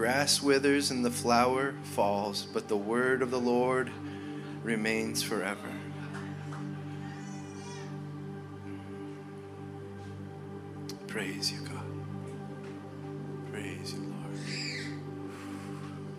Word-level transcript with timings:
Grass 0.00 0.40
withers 0.40 0.90
and 0.90 1.04
the 1.04 1.10
flower 1.10 1.74
falls, 1.82 2.46
but 2.54 2.68
the 2.68 2.76
word 2.76 3.20
of 3.20 3.30
the 3.30 3.38
Lord 3.38 3.90
remains 4.62 5.22
forever. 5.22 5.68
Praise 11.06 11.52
you, 11.52 11.58
God. 11.68 11.84
Praise 13.52 13.92
you, 13.92 14.00
Lord. 14.00 14.38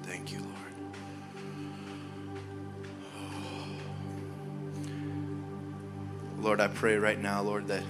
Thank 0.04 0.32
you, 0.32 0.42
Lord. 0.42 0.52
Lord, 6.40 6.62
I 6.62 6.68
pray 6.68 6.98
right 6.98 7.20
now, 7.20 7.42
Lord, 7.42 7.68
that 7.70 7.82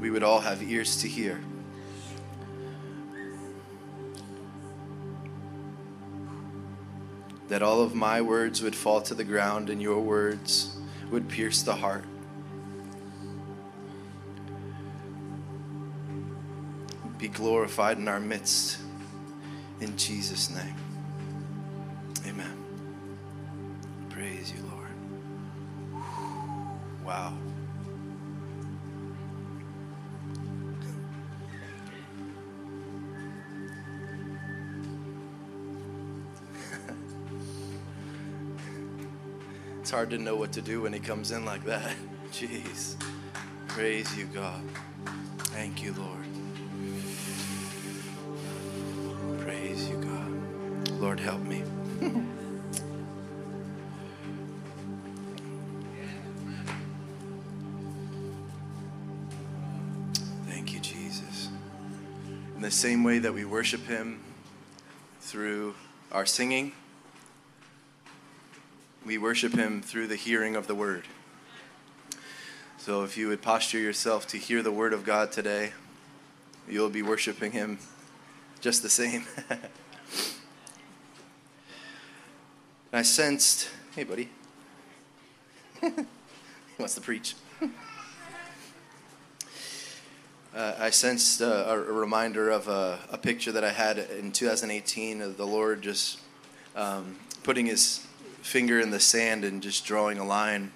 we 0.00 0.10
would 0.10 0.24
all 0.24 0.40
have 0.40 0.60
ears 0.60 0.96
to 1.02 1.06
hear. 1.06 1.40
That 7.50 7.62
all 7.62 7.82
of 7.82 7.94
my 7.94 8.22
words 8.22 8.62
would 8.62 8.74
fall 8.74 9.02
to 9.02 9.14
the 9.14 9.24
ground 9.24 9.68
and 9.68 9.82
your 9.82 10.00
words 10.00 10.76
would 11.10 11.28
pierce 11.28 11.62
the 11.62 11.74
heart. 11.74 12.04
be 17.20 17.28
glorified 17.28 17.98
in 17.98 18.08
our 18.08 18.18
midst. 18.18 18.78
In 19.80 19.96
Jesus' 19.96 20.48
name. 20.50 20.74
Amen. 22.26 22.56
Praise 24.08 24.52
you, 24.52 24.62
Lord. 24.70 26.04
Wow. 27.04 27.34
It's 39.90 39.96
hard 39.96 40.10
to 40.10 40.18
know 40.18 40.36
what 40.36 40.52
to 40.52 40.62
do 40.62 40.82
when 40.82 40.92
he 40.92 41.00
comes 41.00 41.32
in 41.32 41.44
like 41.44 41.64
that. 41.64 41.96
Jeez. 42.30 42.94
Praise 43.66 44.16
you, 44.16 44.26
God. 44.26 44.62
Thank 45.48 45.82
you, 45.82 45.92
Lord. 45.94 46.16
Praise 49.40 49.88
you, 49.88 49.96
God. 49.96 50.30
Lord, 51.00 51.18
help 51.18 51.40
me. 51.42 51.64
Thank 60.46 60.72
you, 60.72 60.78
Jesus. 60.78 61.48
In 62.54 62.62
the 62.62 62.70
same 62.70 63.02
way 63.02 63.18
that 63.18 63.34
we 63.34 63.44
worship 63.44 63.84
Him 63.88 64.20
through 65.20 65.74
our 66.12 66.26
singing, 66.26 66.70
we 69.10 69.18
worship 69.18 69.54
Him 69.54 69.82
through 69.82 70.06
the 70.06 70.14
hearing 70.14 70.54
of 70.54 70.68
the 70.68 70.74
Word. 70.76 71.02
So 72.78 73.02
if 73.02 73.18
you 73.18 73.26
would 73.26 73.42
posture 73.42 73.80
yourself 73.80 74.24
to 74.28 74.38
hear 74.38 74.62
the 74.62 74.70
Word 74.70 74.92
of 74.92 75.04
God 75.04 75.32
today, 75.32 75.72
you'll 76.68 76.90
be 76.90 77.02
worshiping 77.02 77.50
Him 77.50 77.80
just 78.60 78.84
the 78.84 78.88
same. 78.88 79.24
I 82.92 83.02
sensed, 83.02 83.68
hey, 83.96 84.04
buddy. 84.04 84.28
he 85.80 85.90
wants 86.78 86.94
to 86.94 87.00
preach. 87.00 87.34
Uh, 90.52 90.74
I 90.80 90.90
sensed 90.90 91.40
uh, 91.40 91.66
a, 91.68 91.78
reminder 91.78 92.50
of 92.50 92.66
a, 92.66 92.98
a, 93.12 93.16
picture 93.16 93.52
that 93.52 93.62
I 93.62 93.70
had 93.70 93.98
in 93.98 94.32
2018 94.32 95.22
of 95.22 95.36
the 95.36 95.46
Lord 95.46 95.80
just 95.80 96.18
um, 96.74 97.18
putting 97.44 97.66
his 97.66 98.04
finger 98.42 98.80
in 98.80 98.90
the 98.90 99.00
sand 99.00 99.44
and 99.44 99.62
just 99.62 99.84
drawing 99.84 100.18
a 100.18 100.24
line. 100.24 100.72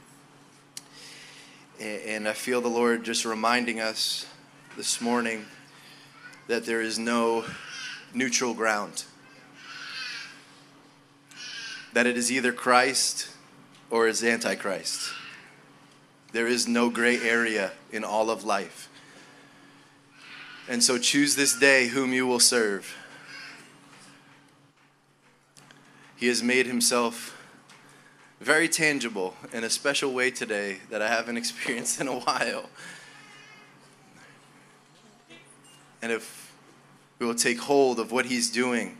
And, 1.80 2.28
I 2.28 2.32
feel 2.32 2.60
the 2.60 2.68
Lord 2.68 3.04
just 3.04 3.24
reminding 3.24 3.80
us 3.80 4.26
this 4.76 5.00
morning 5.00 5.46
that 6.46 6.66
there 6.66 6.80
is 6.80 6.98
no 6.98 7.44
neutral 8.12 8.54
ground. 8.54 9.04
That 11.92 12.06
it 12.06 12.16
is 12.16 12.30
either 12.30 12.52
Christ 12.52 13.28
or 13.90 14.06
is 14.06 14.22
Antichrist. 14.22 15.12
There 16.32 16.46
is 16.46 16.66
no 16.66 16.90
gray 16.90 17.20
area 17.20 17.72
in 17.92 18.04
all 18.04 18.30
of 18.30 18.44
life. 18.44 18.88
And 20.68 20.82
so 20.82 20.98
choose 20.98 21.36
this 21.36 21.58
day 21.58 21.88
whom 21.88 22.12
you 22.12 22.26
will 22.26 22.40
serve. 22.40 22.96
He 26.16 26.28
has 26.28 26.42
made 26.42 26.66
himself 26.66 27.33
very 28.44 28.68
tangible 28.68 29.34
in 29.52 29.64
a 29.64 29.70
special 29.70 30.12
way 30.12 30.30
today 30.30 30.78
that 30.90 31.00
I 31.02 31.08
haven't 31.08 31.36
experienced 31.38 32.00
in 32.00 32.08
a 32.08 32.18
while. 32.18 32.68
And 36.02 36.12
if 36.12 36.52
we 37.18 37.26
will 37.26 37.34
take 37.34 37.60
hold 37.60 37.98
of 37.98 38.12
what 38.12 38.26
he's 38.26 38.50
doing 38.50 38.98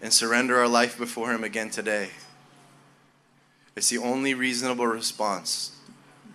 and 0.00 0.12
surrender 0.12 0.58
our 0.58 0.68
life 0.68 0.96
before 0.96 1.32
him 1.32 1.42
again 1.42 1.70
today, 1.70 2.10
it's 3.74 3.88
the 3.88 3.98
only 3.98 4.34
reasonable 4.34 4.86
response 4.86 5.76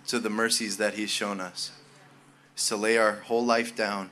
to 0.06 0.18
the 0.18 0.30
mercies 0.30 0.76
that 0.76 0.94
he's 0.94 1.10
shown 1.10 1.40
us. 1.40 1.72
Is 2.56 2.68
to 2.68 2.76
lay 2.76 2.98
our 2.98 3.20
whole 3.20 3.44
life 3.44 3.74
down 3.74 4.10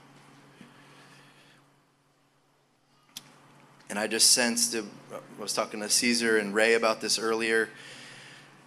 And 3.94 3.98
I 4.00 4.08
just 4.08 4.32
sensed, 4.32 4.74
it, 4.74 4.84
I 5.12 5.40
was 5.40 5.52
talking 5.52 5.78
to 5.78 5.88
Caesar 5.88 6.36
and 6.38 6.52
Ray 6.52 6.74
about 6.74 7.00
this 7.00 7.16
earlier, 7.16 7.68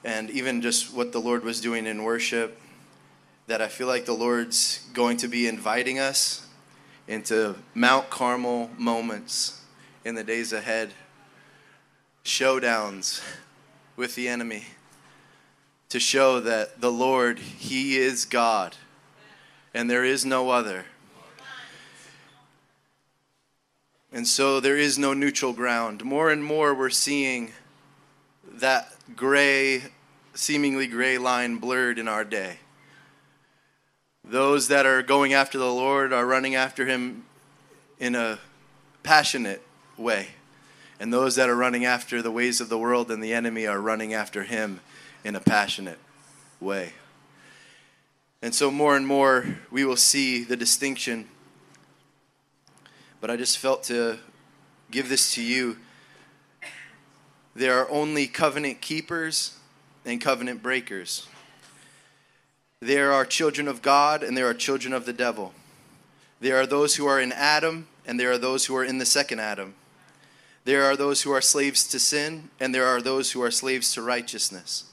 and 0.03 0.29
even 0.29 0.61
just 0.61 0.93
what 0.93 1.11
the 1.11 1.19
Lord 1.19 1.43
was 1.43 1.61
doing 1.61 1.85
in 1.85 2.03
worship, 2.03 2.59
that 3.47 3.61
I 3.61 3.67
feel 3.67 3.87
like 3.87 4.05
the 4.05 4.13
Lord's 4.13 4.87
going 4.93 5.17
to 5.17 5.27
be 5.27 5.47
inviting 5.47 5.99
us 5.99 6.47
into 7.07 7.55
Mount 7.73 8.09
Carmel 8.09 8.69
moments 8.77 9.61
in 10.03 10.15
the 10.15 10.23
days 10.23 10.53
ahead, 10.53 10.93
showdowns 12.25 13.21
with 13.95 14.15
the 14.15 14.27
enemy, 14.27 14.65
to 15.89 15.99
show 15.99 16.39
that 16.41 16.81
the 16.81 16.91
Lord, 16.91 17.39
He 17.39 17.97
is 17.97 18.25
God, 18.25 18.75
and 19.73 19.89
there 19.89 20.03
is 20.03 20.25
no 20.25 20.49
other. 20.49 20.85
And 24.11 24.27
so 24.27 24.59
there 24.59 24.77
is 24.77 24.97
no 24.97 25.13
neutral 25.13 25.53
ground. 25.53 26.03
More 26.03 26.29
and 26.29 26.43
more, 26.43 26.73
we're 26.73 26.89
seeing 26.89 27.51
that 28.43 28.96
gray, 29.15 29.83
seemingly 30.33 30.87
gray 30.87 31.17
line 31.17 31.57
blurred 31.57 31.99
in 31.99 32.07
our 32.07 32.23
day. 32.23 32.57
Those 34.23 34.67
that 34.67 34.85
are 34.85 35.01
going 35.01 35.33
after 35.33 35.57
the 35.57 35.71
Lord 35.71 36.11
are 36.11 36.25
running 36.25 36.55
after 36.55 36.85
Him 36.85 37.23
in 37.99 38.15
a 38.15 38.39
passionate 39.03 39.61
way. 39.97 40.27
And 40.99 41.13
those 41.13 41.35
that 41.35 41.49
are 41.49 41.55
running 41.55 41.85
after 41.85 42.21
the 42.21 42.31
ways 42.31 42.59
of 42.59 42.69
the 42.69 42.77
world 42.77 43.09
and 43.11 43.23
the 43.23 43.33
enemy 43.33 43.65
are 43.67 43.79
running 43.79 44.13
after 44.13 44.43
Him 44.43 44.81
in 45.23 45.35
a 45.35 45.39
passionate 45.39 45.99
way. 46.59 46.93
And 48.41 48.53
so, 48.53 48.69
more 48.69 48.95
and 48.95 49.07
more, 49.07 49.57
we 49.71 49.85
will 49.85 49.95
see 49.95 50.43
the 50.43 50.57
distinction 50.57 51.27
but 53.19 53.31
I 53.31 53.35
just 53.35 53.57
felt 53.57 53.83
to 53.83 54.19
give 54.91 55.09
this 55.09 55.33
to 55.35 55.43
you. 55.43 55.77
There 57.57 57.79
are 57.79 57.89
only 57.89 58.27
covenant 58.27 58.81
keepers 58.81 59.57
and 60.05 60.21
covenant 60.21 60.61
breakers. 60.61 61.25
There 62.81 63.11
are 63.11 63.25
children 63.25 63.67
of 63.67 63.81
God 63.81 64.21
and 64.21 64.37
there 64.37 64.47
are 64.47 64.53
children 64.53 64.93
of 64.93 65.07
the 65.07 65.13
devil. 65.13 65.55
There 66.39 66.55
are 66.57 66.67
those 66.67 66.97
who 66.97 67.07
are 67.07 67.19
in 67.19 67.31
Adam 67.31 67.87
and 68.05 68.19
there 68.19 68.29
are 68.29 68.37
those 68.37 68.67
who 68.67 68.75
are 68.75 68.83
in 68.83 68.99
the 68.99 69.07
second 69.07 69.39
Adam. 69.39 69.73
There 70.65 70.83
are 70.83 70.95
those 70.95 71.23
who 71.23 71.31
are 71.31 71.41
slaves 71.41 71.87
to 71.87 71.97
sin 71.97 72.51
and 72.59 72.75
there 72.75 72.85
are 72.85 73.01
those 73.01 73.31
who 73.31 73.41
are 73.41 73.49
slaves 73.49 73.91
to 73.95 74.03
righteousness. 74.03 74.83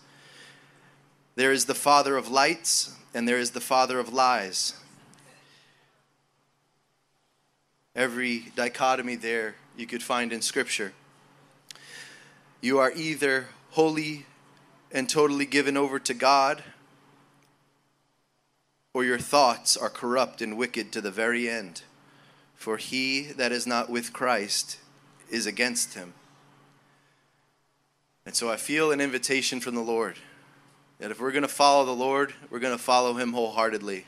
There 1.35 1.53
is 1.53 1.67
the 1.67 1.75
father 1.75 2.17
of 2.17 2.31
lights 2.31 2.97
and 3.13 3.29
there 3.29 3.39
is 3.39 3.51
the 3.51 3.61
father 3.61 3.99
of 3.99 4.15
lies. 4.15 4.73
Every 7.95 8.47
dichotomy 8.57 9.17
there 9.17 9.57
you 9.77 9.87
could 9.87 10.03
find 10.03 10.33
in 10.33 10.41
Scripture. 10.41 10.95
You 12.65 12.79
are 12.79 12.93
either 12.93 13.49
wholly 13.73 14.25
and 14.91 15.07
totally 15.07 15.45
given 15.45 15.77
over 15.77 15.99
to 15.99 16.15
God, 16.15 16.65
or 18.95 19.05
your 19.05 19.19
thoughts 19.19 19.77
are 19.77 19.91
corrupt 19.91 20.41
and 20.41 20.57
wicked 20.57 20.91
to 20.93 21.03
the 21.03 21.11
very 21.11 21.47
end. 21.47 21.83
For 22.55 22.79
he 22.79 23.25
that 23.33 23.53
is 23.53 23.67
not 23.67 23.91
with 23.91 24.15
Christ 24.15 24.79
is 25.29 25.45
against 25.45 25.93
him. 25.93 26.15
And 28.25 28.35
so 28.35 28.51
I 28.51 28.57
feel 28.57 28.93
an 28.93 29.01
invitation 29.03 29.61
from 29.61 29.75
the 29.75 29.83
Lord 29.83 30.17
that 31.01 31.11
if 31.11 31.21
we're 31.21 31.33
going 31.33 31.43
to 31.43 31.49
follow 31.49 31.85
the 31.85 31.93
Lord, 31.93 32.33
we're 32.49 32.61
going 32.61 32.75
to 32.75 32.83
follow 32.83 33.13
him 33.13 33.35
wholeheartedly. 33.35 34.07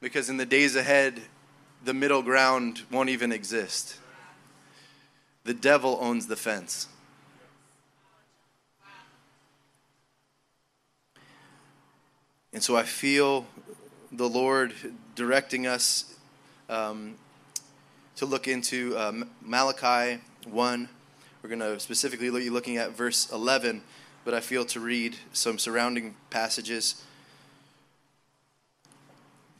Because 0.00 0.28
in 0.28 0.36
the 0.36 0.46
days 0.46 0.74
ahead, 0.74 1.22
the 1.84 1.94
middle 1.94 2.22
ground 2.22 2.82
won't 2.90 3.08
even 3.08 3.30
exist. 3.30 4.00
The 5.44 5.54
devil 5.54 5.96
owns 6.00 6.26
the 6.26 6.34
fence. 6.34 6.88
And 12.56 12.62
so 12.62 12.74
I 12.74 12.84
feel 12.84 13.44
the 14.10 14.26
Lord 14.26 14.72
directing 15.14 15.66
us 15.66 16.14
um, 16.70 17.16
to 18.16 18.24
look 18.24 18.48
into 18.48 18.96
uh, 18.96 19.12
Malachi 19.42 20.22
1. 20.48 20.88
We're 21.42 21.48
going 21.50 21.60
to 21.60 21.78
specifically 21.78 22.30
be 22.30 22.48
looking 22.48 22.78
at 22.78 22.92
verse 22.92 23.30
11, 23.30 23.82
but 24.24 24.32
I 24.32 24.40
feel 24.40 24.64
to 24.64 24.80
read 24.80 25.16
some 25.34 25.58
surrounding 25.58 26.14
passages. 26.30 27.04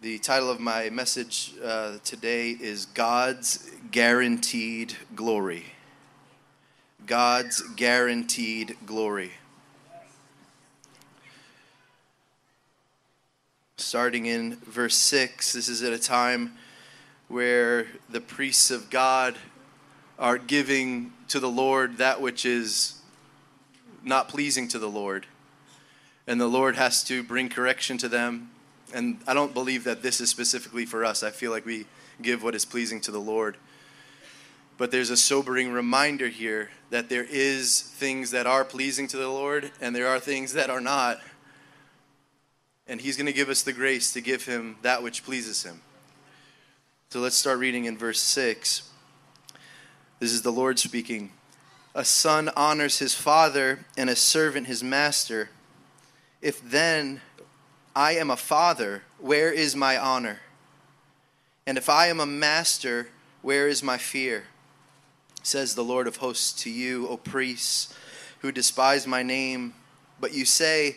The 0.00 0.16
title 0.16 0.50
of 0.50 0.58
my 0.58 0.88
message 0.88 1.52
uh, 1.62 1.99
today 2.02 2.52
is 2.52 2.87
God's 2.87 3.70
Guaranteed 3.90 4.96
Glory. 5.14 5.64
God's 7.04 7.60
Guaranteed 7.76 8.75
Glory. 8.87 9.32
Starting 13.78 14.25
in 14.25 14.56
verse 14.56 14.96
6, 14.96 15.52
this 15.52 15.69
is 15.69 15.82
at 15.82 15.93
a 15.93 15.99
time 15.99 16.52
where 17.28 17.87
the 18.08 18.23
priests 18.23 18.70
of 18.70 18.88
God 18.88 19.37
are 20.19 20.38
giving 20.38 21.12
to 21.28 21.38
the 21.38 21.50
Lord 21.50 21.99
that 21.99 22.23
which 22.23 22.46
is 22.46 22.94
not 24.02 24.31
pleasing 24.31 24.67
to 24.69 24.78
the 24.78 24.88
Lord. 24.88 25.26
And 26.26 26.40
the 26.40 26.46
Lord 26.46 26.76
has 26.76 27.05
to 27.05 27.23
bring 27.23 27.50
correction 27.50 27.99
to 27.99 28.08
them. 28.08 28.50
And 28.94 29.19
I 29.26 29.34
don't 29.34 29.52
believe 29.52 29.84
that 29.84 30.00
this 30.00 30.23
is 30.23 30.31
specifically 30.31 30.87
for 30.87 31.05
us. 31.05 31.23
I 31.23 31.31
feel 31.31 31.50
like 31.50 31.67
we 31.67 31.84
give 32.23 32.43
what 32.43 32.55
is 32.55 32.64
pleasing 32.64 33.02
to 33.02 33.11
the 33.11 33.20
Lord. 33.20 33.58
But 34.78 34.90
there's 34.90 35.11
a 35.11 35.19
sobering 35.19 35.70
reminder 35.70 36.28
here 36.28 36.70
that 36.88 37.11
there 37.11 37.26
is 37.28 37.82
things 37.82 38.31
that 38.31 38.46
are 38.46 38.64
pleasing 38.64 39.06
to 39.08 39.19
the 39.19 39.28
Lord 39.28 39.70
and 39.82 39.94
there 39.94 40.08
are 40.08 40.19
things 40.19 40.55
that 40.55 40.70
are 40.70 40.81
not. 40.81 41.20
And 42.88 43.00
he's 43.00 43.17
going 43.17 43.27
to 43.27 43.33
give 43.33 43.49
us 43.49 43.62
the 43.62 43.73
grace 43.73 44.12
to 44.12 44.21
give 44.21 44.47
him 44.47 44.77
that 44.83 45.03
which 45.03 45.25
pleases 45.25 45.62
him. 45.62 45.81
So 47.11 47.21
let's 47.21 47.37
start 47.37 47.59
reading 47.59 47.85
in 47.85 47.97
verse 47.97 48.21
6. 48.21 48.91
This 50.19 50.33
is 50.33 50.43
the 50.43 50.53
Lord 50.53 50.79
speaking. 50.79 51.33
A 51.94 52.05
son 52.05 52.50
honors 52.56 52.99
his 52.99 53.15
father, 53.15 53.87
and 53.97 54.11
a 54.11 54.17
servant 54.17 54.67
his 54.67 54.85
master. 54.85 55.50
If 56.43 56.62
then 56.62 57.21
I 57.94 58.12
am 58.12 58.31
a 58.31 58.37
father, 58.37 59.03
where 59.19 59.50
is 59.50 59.75
my 59.75 59.97
honor? 59.97 60.41
And 61.67 61.79
if 61.79 61.88
I 61.88 62.06
am 62.09 62.21
a 62.21 62.27
master, 62.27 63.09
where 63.43 63.67
is 63.67 63.83
my 63.83 63.99
fear? 63.99 64.44
Says 65.43 65.75
the 65.75 65.85
Lord 65.85 66.06
of 66.06 66.17
hosts 66.17 66.53
to 66.65 66.71
you, 66.71 67.09
O 67.09 67.17
priests, 67.17 67.94
who 68.41 68.53
despise 68.53 69.06
my 69.06 69.23
name. 69.23 69.75
But 70.21 70.35
you 70.35 70.44
say, 70.44 70.97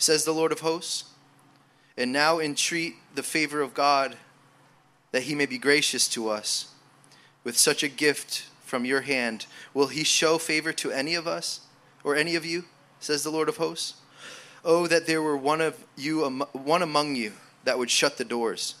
Says 0.00 0.24
the 0.24 0.32
Lord 0.32 0.50
of 0.50 0.60
hosts. 0.60 1.04
And 1.96 2.12
now 2.12 2.40
entreat 2.40 2.94
the 3.14 3.22
favor 3.22 3.60
of 3.60 3.74
God 3.74 4.16
that 5.12 5.24
he 5.24 5.34
may 5.36 5.46
be 5.46 5.58
gracious 5.58 6.08
to 6.08 6.28
us 6.28 6.74
with 7.44 7.56
such 7.56 7.82
a 7.82 7.88
gift 7.88 8.46
from 8.64 8.84
your 8.84 9.02
hand, 9.02 9.46
will 9.74 9.88
he 9.88 10.04
show 10.04 10.38
favor 10.38 10.72
to 10.72 10.90
any 10.90 11.14
of 11.14 11.26
us 11.26 11.60
or 12.02 12.16
any 12.16 12.34
of 12.36 12.46
you? 12.46 12.64
Says 13.00 13.22
the 13.22 13.30
Lord 13.30 13.48
of 13.48 13.58
hosts. 13.58 13.94
Oh, 14.64 14.86
that 14.86 15.06
there 15.06 15.22
were 15.22 15.36
one 15.36 15.60
of 15.60 15.84
you, 15.96 16.26
one 16.52 16.82
among 16.82 17.16
you, 17.16 17.32
that 17.64 17.78
would 17.78 17.90
shut 17.90 18.16
the 18.16 18.24
doors, 18.24 18.76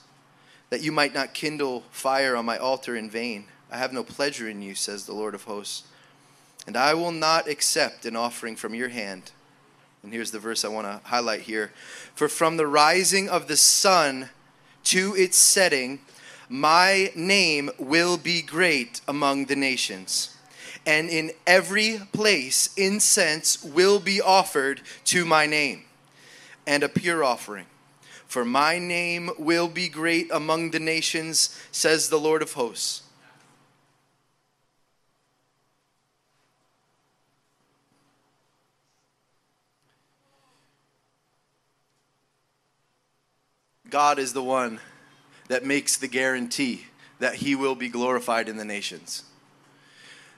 that 0.70 0.82
you 0.82 0.92
might 0.92 1.14
not 1.14 1.34
kindle 1.34 1.84
fire 1.90 2.36
on 2.36 2.44
my 2.44 2.56
altar 2.56 2.96
in 2.96 3.10
vain. 3.10 3.46
I 3.70 3.78
have 3.78 3.92
no 3.92 4.04
pleasure 4.04 4.48
in 4.48 4.62
you, 4.62 4.74
says 4.74 5.04
the 5.04 5.14
Lord 5.14 5.34
of 5.34 5.44
hosts. 5.44 5.84
And 6.66 6.76
I 6.76 6.94
will 6.94 7.12
not 7.12 7.48
accept 7.48 8.06
an 8.06 8.16
offering 8.16 8.56
from 8.56 8.74
your 8.74 8.88
hand. 8.88 9.32
And 10.02 10.12
here's 10.12 10.30
the 10.30 10.38
verse 10.38 10.64
I 10.64 10.68
want 10.68 10.86
to 10.86 11.00
highlight 11.08 11.42
here. 11.42 11.72
For 12.14 12.28
from 12.28 12.56
the 12.56 12.66
rising 12.66 13.28
of 13.28 13.48
the 13.48 13.56
sun 13.56 14.30
to 14.84 15.14
its 15.14 15.36
setting, 15.36 16.00
my 16.48 17.12
name 17.14 17.70
will 17.78 18.16
be 18.16 18.42
great 18.42 19.00
among 19.06 19.46
the 19.46 19.56
nations. 19.56 20.36
And 20.86 21.10
in 21.10 21.32
every 21.46 22.00
place, 22.12 22.70
incense 22.76 23.62
will 23.62 24.00
be 24.00 24.20
offered 24.20 24.80
to 25.04 25.26
my 25.26 25.46
name, 25.46 25.84
and 26.66 26.82
a 26.82 26.88
pure 26.88 27.22
offering. 27.22 27.66
For 28.26 28.44
my 28.44 28.78
name 28.78 29.30
will 29.38 29.68
be 29.68 29.88
great 29.88 30.30
among 30.32 30.70
the 30.70 30.80
nations, 30.80 31.56
says 31.70 32.08
the 32.08 32.18
Lord 32.18 32.42
of 32.42 32.54
hosts. 32.54 33.02
God 43.90 44.18
is 44.18 44.32
the 44.32 44.42
one 44.42 44.80
that 45.48 45.64
makes 45.64 45.96
the 45.96 46.08
guarantee 46.08 46.86
that 47.18 47.36
he 47.36 47.54
will 47.54 47.74
be 47.74 47.88
glorified 47.88 48.48
in 48.48 48.56
the 48.56 48.64
nations. 48.64 49.24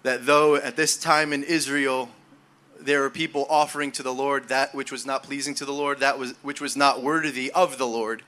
That 0.03 0.27
though 0.27 0.57
at 0.57 0.77
this 0.77 0.97
time 0.97 1.33
in 1.33 1.45
Israel, 1.45 2.09
there 2.81 3.05
are 3.05 3.11
people 3.11 3.47
offering 3.49 3.93
to 3.93 4.03
the 4.03 4.13
Lord 4.13 4.49
that 4.49 4.75
which 4.75 4.91
was 4.91 5.07
not 5.07 5.23
pleasing 5.23 5.55
to 5.57 5.65
the 5.65 5.73
Lord, 5.73 6.01
that 6.01 6.19
was, 6.19 6.33
which 6.43 6.61
was 6.61 6.77
not 6.77 7.03
worthy 7.03 7.51
of 7.53 7.79
the 7.79 7.87
Lord. 7.87 8.23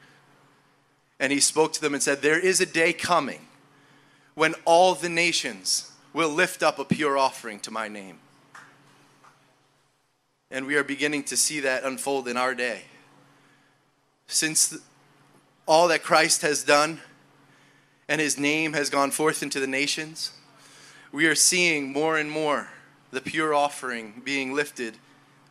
And 1.19 1.33
he 1.33 1.41
spoke 1.41 1.73
to 1.73 1.81
them 1.81 1.95
and 1.95 2.03
said, 2.03 2.23
There 2.23 2.39
is 2.39 2.61
a 2.61 2.67
day 2.67 2.93
coming 2.93 3.41
when 4.35 4.55
all 4.65 4.95
the 4.95 5.09
nations 5.09 5.91
will 6.13 6.29
lift 6.29 6.63
up 6.63 6.79
a 6.79 6.85
pure 6.85 7.19
offering 7.19 7.59
to 7.61 7.71
my 7.71 7.89
name. 7.89 8.19
And 10.51 10.67
we 10.67 10.77
are 10.77 10.85
beginning 10.85 11.25
to 11.25 11.37
see 11.37 11.61
that 11.61 11.83
unfold 11.83 12.29
in 12.29 12.37
our 12.37 12.55
day. 12.55 12.83
Since 14.27 14.79
all 15.67 15.89
that 15.89 16.03
Christ 16.03 16.43
has 16.43 16.63
done 16.63 17.01
and 18.09 18.21
his 18.21 18.39
name 18.39 18.75
has 18.75 18.91
gone 18.91 19.11
forth 19.11 19.43
into 19.43 19.61
the 19.61 19.67
nations, 19.67 20.33
we 21.13 21.27
are 21.27 21.35
seeing 21.35 21.93
more 21.93 22.19
and 22.19 22.31
more 22.31 22.69
the 23.11 23.21
pure 23.21 23.55
offering 23.55 24.23
being 24.25 24.53
lifted 24.53 24.97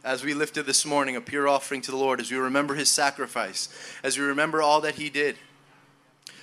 as 0.04 0.24
we 0.24 0.34
lifted 0.34 0.66
this 0.66 0.86
morning 0.86 1.16
a 1.16 1.22
pure 1.22 1.48
offering 1.48 1.82
to 1.82 1.92
the 1.92 1.98
Lord, 1.98 2.20
as 2.20 2.30
we 2.30 2.38
remember 2.38 2.76
his 2.76 2.90
sacrifice, 2.90 3.70
as 4.04 4.18
we 4.18 4.26
remember 4.26 4.62
all 4.62 4.82
that 4.82 4.96
he 4.96 5.10
did. 5.10 5.38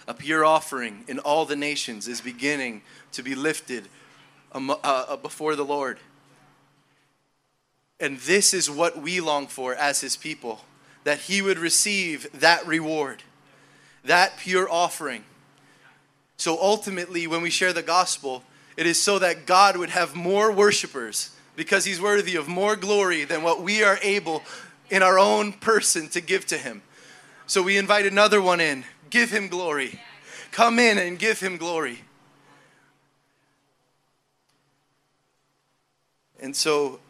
A 0.08 0.14
pure 0.14 0.44
offering 0.44 1.04
in 1.06 1.18
all 1.18 1.44
the 1.44 1.56
nations 1.56 2.08
is 2.08 2.20
beginning 2.20 2.82
to 3.12 3.22
be 3.22 3.34
lifted 3.34 3.84
uh, 4.52 4.74
uh, 4.82 5.16
before 5.16 5.54
the 5.56 5.64
Lord. 5.64 5.98
And 8.00 8.18
this 8.20 8.54
is 8.54 8.70
what 8.70 9.00
we 9.00 9.20
long 9.20 9.46
for 9.46 9.74
as 9.74 10.00
his 10.00 10.16
people 10.16 10.62
that 11.04 11.18
he 11.18 11.42
would 11.42 11.58
receive 11.58 12.28
that 12.32 12.66
reward 12.66 13.22
that 14.04 14.36
pure 14.38 14.70
offering. 14.70 15.24
So 16.36 16.58
ultimately, 16.60 17.26
when 17.26 17.42
we 17.42 17.50
share 17.50 17.72
the 17.72 17.82
gospel, 17.82 18.42
it 18.76 18.86
is 18.86 19.00
so 19.00 19.18
that 19.18 19.46
God 19.46 19.76
would 19.76 19.90
have 19.90 20.14
more 20.14 20.50
worshipers 20.50 21.30
because 21.54 21.84
he's 21.84 22.00
worthy 22.00 22.36
of 22.36 22.48
more 22.48 22.76
glory 22.76 23.24
than 23.24 23.42
what 23.42 23.62
we 23.62 23.84
are 23.84 23.98
able 24.02 24.42
in 24.88 25.02
our 25.02 25.18
own 25.18 25.52
person 25.52 26.08
to 26.08 26.20
give 26.20 26.46
to 26.46 26.56
him. 26.56 26.82
So 27.46 27.62
we 27.62 27.76
invite 27.76 28.06
another 28.06 28.40
one 28.40 28.60
in. 28.60 28.84
Give 29.10 29.30
him 29.30 29.48
glory. 29.48 30.00
Come 30.52 30.78
in 30.78 30.98
and 30.98 31.18
give 31.18 31.40
him 31.40 31.56
glory. 31.56 32.00
And 36.40 36.56
so 36.56 37.00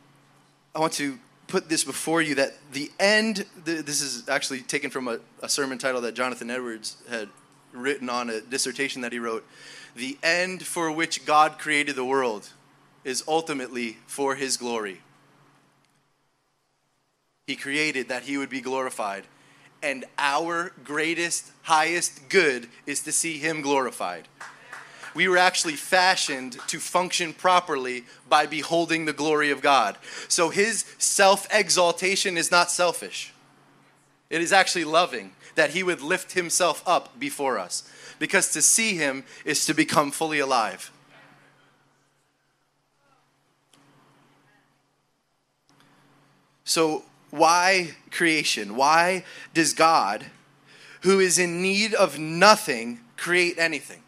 I 0.75 0.81
want 0.81 0.95
to 0.95 1.19
put 1.51 1.69
this 1.69 1.85
before 1.85 2.23
you 2.23 2.37
that 2.37 2.55
the 2.73 2.91
end, 2.99 3.45
this 3.65 4.01
is 4.01 4.29
actually 4.29 4.61
taken 4.61 4.91
from 4.91 5.09
a, 5.09 5.19
a 5.43 5.49
sermon 5.49 5.79
title 5.79 6.01
that 6.03 6.15
Jonathan 6.15 6.51
Edwards 6.51 6.97
had 7.09 7.29
written 7.73 8.09
on 8.09 8.31
a 8.31 8.41
dissertation 8.41 9.03
that 9.03 9.13
he 9.13 9.19
wrote. 9.19 9.47
The 9.97 10.17
end 10.23 10.63
for 10.63 10.91
which 10.91 11.27
God 11.27 11.59
created 11.59 11.97
the 11.97 12.05
world 12.05 12.49
is 13.05 13.25
ultimately 13.27 13.99
for 14.07 14.37
his 14.37 14.57
glory. 14.57 15.01
He 17.47 17.57
created 17.57 18.09
that 18.09 18.23
he 18.23 18.37
would 18.37 18.51
be 18.51 18.61
glorified. 18.61 19.25
And 19.83 20.05
our 20.19 20.73
greatest, 20.85 21.51
highest 21.63 22.29
good 22.29 22.69
is 22.87 23.01
to 23.03 23.13
see 23.13 23.39
him 23.39 23.63
glorified 23.63 24.29
we 25.15 25.29
were 25.29 25.39
actually 25.39 25.77
fashioned 25.77 26.59
to 26.69 26.79
function 26.79 27.33
properly 27.33 28.05
by 28.29 28.47
beholding 28.47 29.05
the 29.05 29.13
glory 29.13 29.51
of 29.51 29.63
God. 29.63 29.97
So 30.29 30.51
his 30.51 30.85
self 30.99 31.47
exaltation 31.53 32.37
is 32.37 32.51
not 32.51 32.71
selfish, 32.71 33.33
it 34.29 34.41
is 34.41 34.53
actually 34.53 34.85
loving 34.85 35.33
that 35.55 35.71
he 35.71 35.83
would 35.83 36.01
lift 36.01 36.33
himself 36.33 36.83
up 36.87 37.19
before 37.19 37.59
us. 37.59 37.91
Because 38.19 38.53
to 38.53 38.63
see 38.63 38.97
him 38.97 39.25
is 39.45 39.67
to 39.67 39.75
become 39.75 40.11
fully 40.11 40.39
alive. 40.39 40.91
So, 46.65 47.05
why 47.31 47.97
creation? 48.11 48.77
Why 48.77 49.25
does 49.55 49.73
God, 49.73 50.27
who 51.03 51.19
is 51.19 51.39
in 51.39 51.63
need 51.63 51.95
of 51.95 52.19
nothing, 52.19 53.01
create 53.17 53.59
anything? 53.59 54.03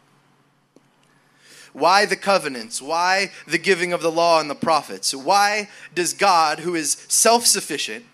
Why 1.73 2.05
the 2.05 2.15
covenants? 2.15 2.81
Why 2.81 3.31
the 3.47 3.57
giving 3.57 3.93
of 3.93 4.01
the 4.01 4.11
law 4.11 4.39
and 4.39 4.49
the 4.49 4.55
prophets? 4.55 5.13
Why 5.13 5.69
does 5.93 6.13
God, 6.13 6.59
who 6.59 6.75
is 6.75 7.05
self 7.09 7.45
sufficient, 7.45 8.05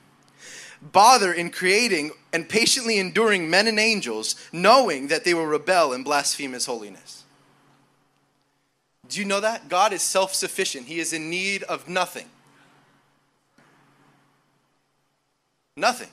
bother 0.81 1.33
in 1.33 1.51
creating 1.51 2.11
and 2.31 2.47
patiently 2.47 2.97
enduring 2.97 3.49
men 3.49 3.67
and 3.67 3.79
angels, 3.79 4.35
knowing 4.53 5.07
that 5.07 5.25
they 5.25 5.33
will 5.33 5.45
rebel 5.45 5.91
and 5.91 6.05
blaspheme 6.05 6.53
his 6.53 6.65
holiness? 6.65 7.19
Do 9.09 9.19
you 9.19 9.25
know 9.25 9.39
that? 9.39 9.67
God 9.67 9.91
is 9.91 10.01
self 10.01 10.33
sufficient, 10.33 10.87
He 10.87 10.99
is 10.99 11.13
in 11.13 11.29
need 11.29 11.63
of 11.63 11.89
nothing. 11.89 12.29
Nothing. 15.75 16.09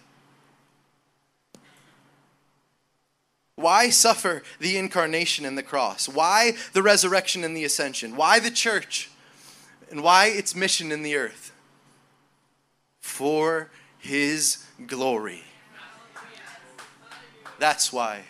Why 3.57 3.89
suffer 3.89 4.43
the 4.61 4.77
incarnation 4.77 5.47
and 5.47 5.57
the 5.57 5.63
cross? 5.63 6.09
Why 6.09 6.53
the 6.75 6.83
resurrection 6.83 7.43
and 7.43 7.57
the 7.57 7.65
ascension? 7.65 8.15
Why 8.15 8.39
the 8.39 8.51
church? 8.51 9.11
And 9.91 10.03
why 10.03 10.27
its 10.27 10.55
mission 10.55 10.93
in 10.93 11.03
the 11.03 11.17
earth? 11.17 11.53
For 13.01 13.71
his 13.99 14.67
glory. 14.87 15.43
That's 17.59 17.93
why. 17.93 18.25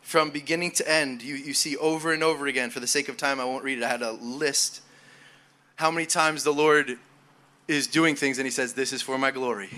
From 0.00 0.30
beginning 0.30 0.72
to 0.72 0.90
end, 0.90 1.22
you, 1.22 1.36
you 1.36 1.54
see 1.54 1.76
over 1.76 2.12
and 2.12 2.24
over 2.24 2.48
again, 2.48 2.70
for 2.70 2.80
the 2.80 2.88
sake 2.88 3.08
of 3.08 3.16
time, 3.16 3.38
I 3.38 3.44
won't 3.44 3.62
read 3.62 3.78
it. 3.78 3.84
I 3.84 3.88
had 3.88 4.02
a 4.02 4.12
list 4.12 4.82
how 5.76 5.92
many 5.92 6.04
times 6.04 6.42
the 6.42 6.52
Lord 6.52 6.98
is 7.68 7.86
doing 7.86 8.16
things 8.16 8.38
and 8.38 8.46
he 8.46 8.50
says, 8.50 8.74
This 8.74 8.92
is 8.92 9.00
for 9.00 9.16
my 9.16 9.30
glory. 9.30 9.70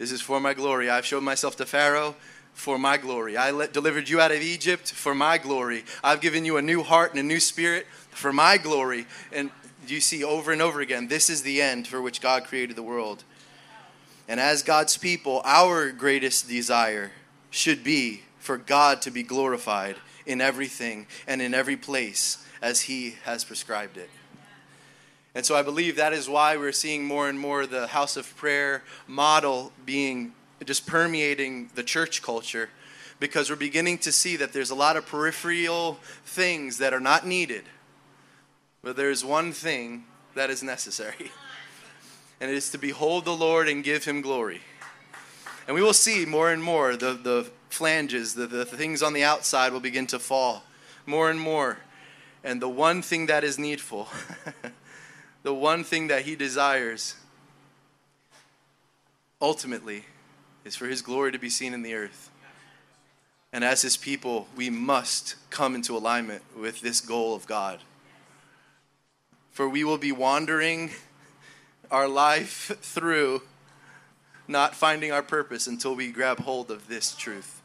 This 0.00 0.12
is 0.12 0.22
for 0.22 0.40
my 0.40 0.54
glory. 0.54 0.88
I've 0.88 1.04
shown 1.04 1.24
myself 1.24 1.56
to 1.56 1.66
Pharaoh 1.66 2.16
for 2.54 2.78
my 2.78 2.96
glory. 2.96 3.36
I 3.36 3.50
let, 3.50 3.74
delivered 3.74 4.08
you 4.08 4.18
out 4.18 4.30
of 4.30 4.40
Egypt 4.40 4.90
for 4.90 5.14
my 5.14 5.36
glory. 5.36 5.84
I've 6.02 6.22
given 6.22 6.46
you 6.46 6.56
a 6.56 6.62
new 6.62 6.82
heart 6.82 7.10
and 7.10 7.20
a 7.20 7.22
new 7.22 7.38
spirit 7.38 7.86
for 8.08 8.32
my 8.32 8.56
glory. 8.56 9.04
And 9.30 9.50
you 9.86 10.00
see 10.00 10.24
over 10.24 10.52
and 10.52 10.62
over 10.62 10.80
again, 10.80 11.08
this 11.08 11.28
is 11.28 11.42
the 11.42 11.60
end 11.60 11.86
for 11.86 12.00
which 12.00 12.22
God 12.22 12.44
created 12.44 12.76
the 12.76 12.82
world. 12.82 13.24
And 14.26 14.40
as 14.40 14.62
God's 14.62 14.96
people, 14.96 15.42
our 15.44 15.92
greatest 15.92 16.48
desire 16.48 17.12
should 17.50 17.84
be 17.84 18.22
for 18.38 18.56
God 18.56 19.02
to 19.02 19.10
be 19.10 19.22
glorified 19.22 19.96
in 20.24 20.40
everything 20.40 21.08
and 21.26 21.42
in 21.42 21.52
every 21.52 21.76
place 21.76 22.42
as 22.62 22.80
He 22.80 23.16
has 23.24 23.44
prescribed 23.44 23.98
it. 23.98 24.08
And 25.34 25.46
so 25.46 25.54
I 25.54 25.62
believe 25.62 25.96
that 25.96 26.12
is 26.12 26.28
why 26.28 26.56
we're 26.56 26.72
seeing 26.72 27.04
more 27.04 27.28
and 27.28 27.38
more 27.38 27.66
the 27.66 27.86
house 27.86 28.16
of 28.16 28.36
prayer 28.36 28.82
model 29.06 29.72
being 29.86 30.32
just 30.64 30.86
permeating 30.86 31.70
the 31.74 31.82
church 31.82 32.22
culture 32.22 32.68
because 33.20 33.48
we're 33.48 33.56
beginning 33.56 33.98
to 33.98 34.12
see 34.12 34.36
that 34.36 34.52
there's 34.52 34.70
a 34.70 34.74
lot 34.74 34.96
of 34.96 35.06
peripheral 35.06 35.98
things 36.24 36.78
that 36.78 36.92
are 36.92 37.00
not 37.00 37.26
needed. 37.26 37.64
But 38.82 38.96
there's 38.96 39.24
one 39.24 39.52
thing 39.52 40.04
that 40.34 40.50
is 40.50 40.62
necessary, 40.62 41.30
and 42.40 42.50
it 42.50 42.56
is 42.56 42.70
to 42.70 42.78
behold 42.78 43.26
the 43.26 43.36
Lord 43.36 43.68
and 43.68 43.84
give 43.84 44.04
him 44.04 44.22
glory. 44.22 44.62
And 45.66 45.74
we 45.74 45.82
will 45.82 45.92
see 45.92 46.24
more 46.24 46.50
and 46.50 46.62
more 46.62 46.96
the, 46.96 47.12
the 47.12 47.50
flanges, 47.68 48.34
the, 48.34 48.46
the 48.46 48.64
things 48.64 49.02
on 49.02 49.12
the 49.12 49.22
outside 49.22 49.72
will 49.72 49.80
begin 49.80 50.06
to 50.08 50.18
fall 50.18 50.64
more 51.06 51.30
and 51.30 51.38
more. 51.38 51.78
And 52.42 52.60
the 52.60 52.68
one 52.68 53.02
thing 53.02 53.26
that 53.26 53.44
is 53.44 53.58
needful 53.58 54.08
the 55.42 55.54
one 55.54 55.84
thing 55.84 56.08
that 56.08 56.22
he 56.22 56.36
desires 56.36 57.14
ultimately 59.40 60.04
is 60.64 60.76
for 60.76 60.86
his 60.86 61.02
glory 61.02 61.32
to 61.32 61.38
be 61.38 61.48
seen 61.48 61.72
in 61.72 61.82
the 61.82 61.94
earth. 61.94 62.30
And 63.52 63.64
as 63.64 63.82
his 63.82 63.96
people, 63.96 64.46
we 64.56 64.70
must 64.70 65.34
come 65.50 65.74
into 65.74 65.96
alignment 65.96 66.42
with 66.56 66.80
this 66.80 67.00
goal 67.00 67.34
of 67.34 67.46
God. 67.46 67.80
For 69.50 69.68
we 69.68 69.82
will 69.82 69.98
be 69.98 70.12
wandering 70.12 70.90
our 71.90 72.06
life 72.06 72.70
through 72.80 73.42
not 74.46 74.74
finding 74.74 75.10
our 75.10 75.22
purpose 75.22 75.66
until 75.66 75.94
we 75.94 76.12
grab 76.12 76.40
hold 76.40 76.70
of 76.70 76.88
this 76.88 77.14
truth 77.14 77.60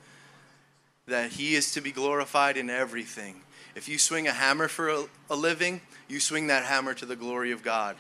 that 1.08 1.34
he 1.34 1.56
is 1.56 1.72
to 1.74 1.82
be 1.82 1.92
glorified 1.92 2.58
in 2.58 2.70
everything. 2.70 3.42
If 3.76 3.90
you 3.90 3.98
swing 3.98 4.28
a 4.28 4.32
hammer 4.32 4.70
for 4.70 4.90
a, 4.90 5.04
a 5.30 5.36
living, 5.36 5.82
you 6.08 6.22
swing 6.22 6.48
that 6.48 6.64
hammer 6.64 6.94
to 6.94 7.06
the 7.06 7.16
glory 7.16 7.52
of 7.52 7.62
God. 7.62 7.98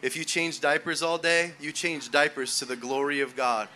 If 0.00 0.16
you 0.16 0.24
change 0.24 0.60
diapers 0.60 1.02
all 1.02 1.18
day, 1.18 1.52
you 1.60 1.72
change 1.72 2.10
diapers 2.10 2.58
to 2.58 2.64
the 2.64 2.76
glory 2.76 3.20
of 3.20 3.36
God. 3.36 3.68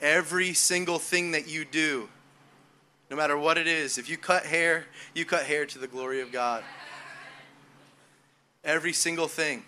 Every 0.00 0.52
single 0.52 0.98
thing 0.98 1.32
that 1.32 1.48
you 1.48 1.64
do, 1.64 2.08
no 3.10 3.16
matter 3.16 3.36
what 3.36 3.56
it 3.56 3.66
is, 3.66 3.98
if 3.98 4.08
you 4.08 4.16
cut 4.16 4.44
hair, 4.44 4.86
you 5.14 5.24
cut 5.24 5.44
hair 5.44 5.64
to 5.66 5.78
the 5.78 5.86
glory 5.86 6.20
of 6.20 6.32
God. 6.32 6.64
Every 8.64 8.92
single 8.92 9.28
thing, 9.28 9.64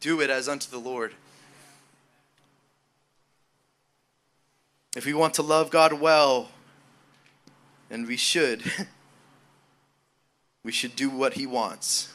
do 0.00 0.20
it 0.20 0.30
as 0.30 0.48
unto 0.48 0.70
the 0.70 0.78
Lord. 0.78 1.12
If 4.96 5.06
we 5.06 5.14
want 5.14 5.34
to 5.34 5.42
love 5.42 5.70
God 5.70 5.92
well, 5.94 6.48
and 7.90 8.06
we 8.06 8.16
should, 8.16 8.62
we 10.64 10.72
should 10.72 10.96
do 10.96 11.10
what 11.10 11.34
He 11.34 11.46
wants 11.46 12.12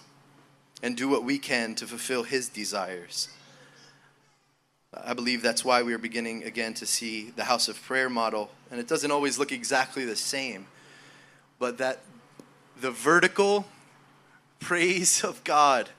and 0.82 0.98
do 0.98 1.08
what 1.08 1.24
we 1.24 1.38
can 1.38 1.76
to 1.76 1.86
fulfill 1.86 2.24
His 2.24 2.50
desires. 2.50 3.30
I 4.92 5.14
believe 5.14 5.44
that's 5.44 5.64
why 5.64 5.84
we 5.84 5.94
are 5.94 6.00
beginning 6.00 6.44
again 6.44 6.74
to 6.76 6.86
see 6.86 7.30
the 7.36 7.44
house 7.44 7.68
of 7.68 7.80
prayer 7.82 8.10
model. 8.10 8.50
And 8.72 8.80
it 8.80 8.88
doesn't 8.88 9.12
always 9.12 9.38
look 9.38 9.52
exactly 9.52 10.04
the 10.04 10.16
same, 10.16 10.66
but 11.60 11.78
that 11.78 12.00
the 12.82 12.90
vertical 12.90 13.68
praise 14.60 15.24
of 15.24 15.44
God, 15.44 15.90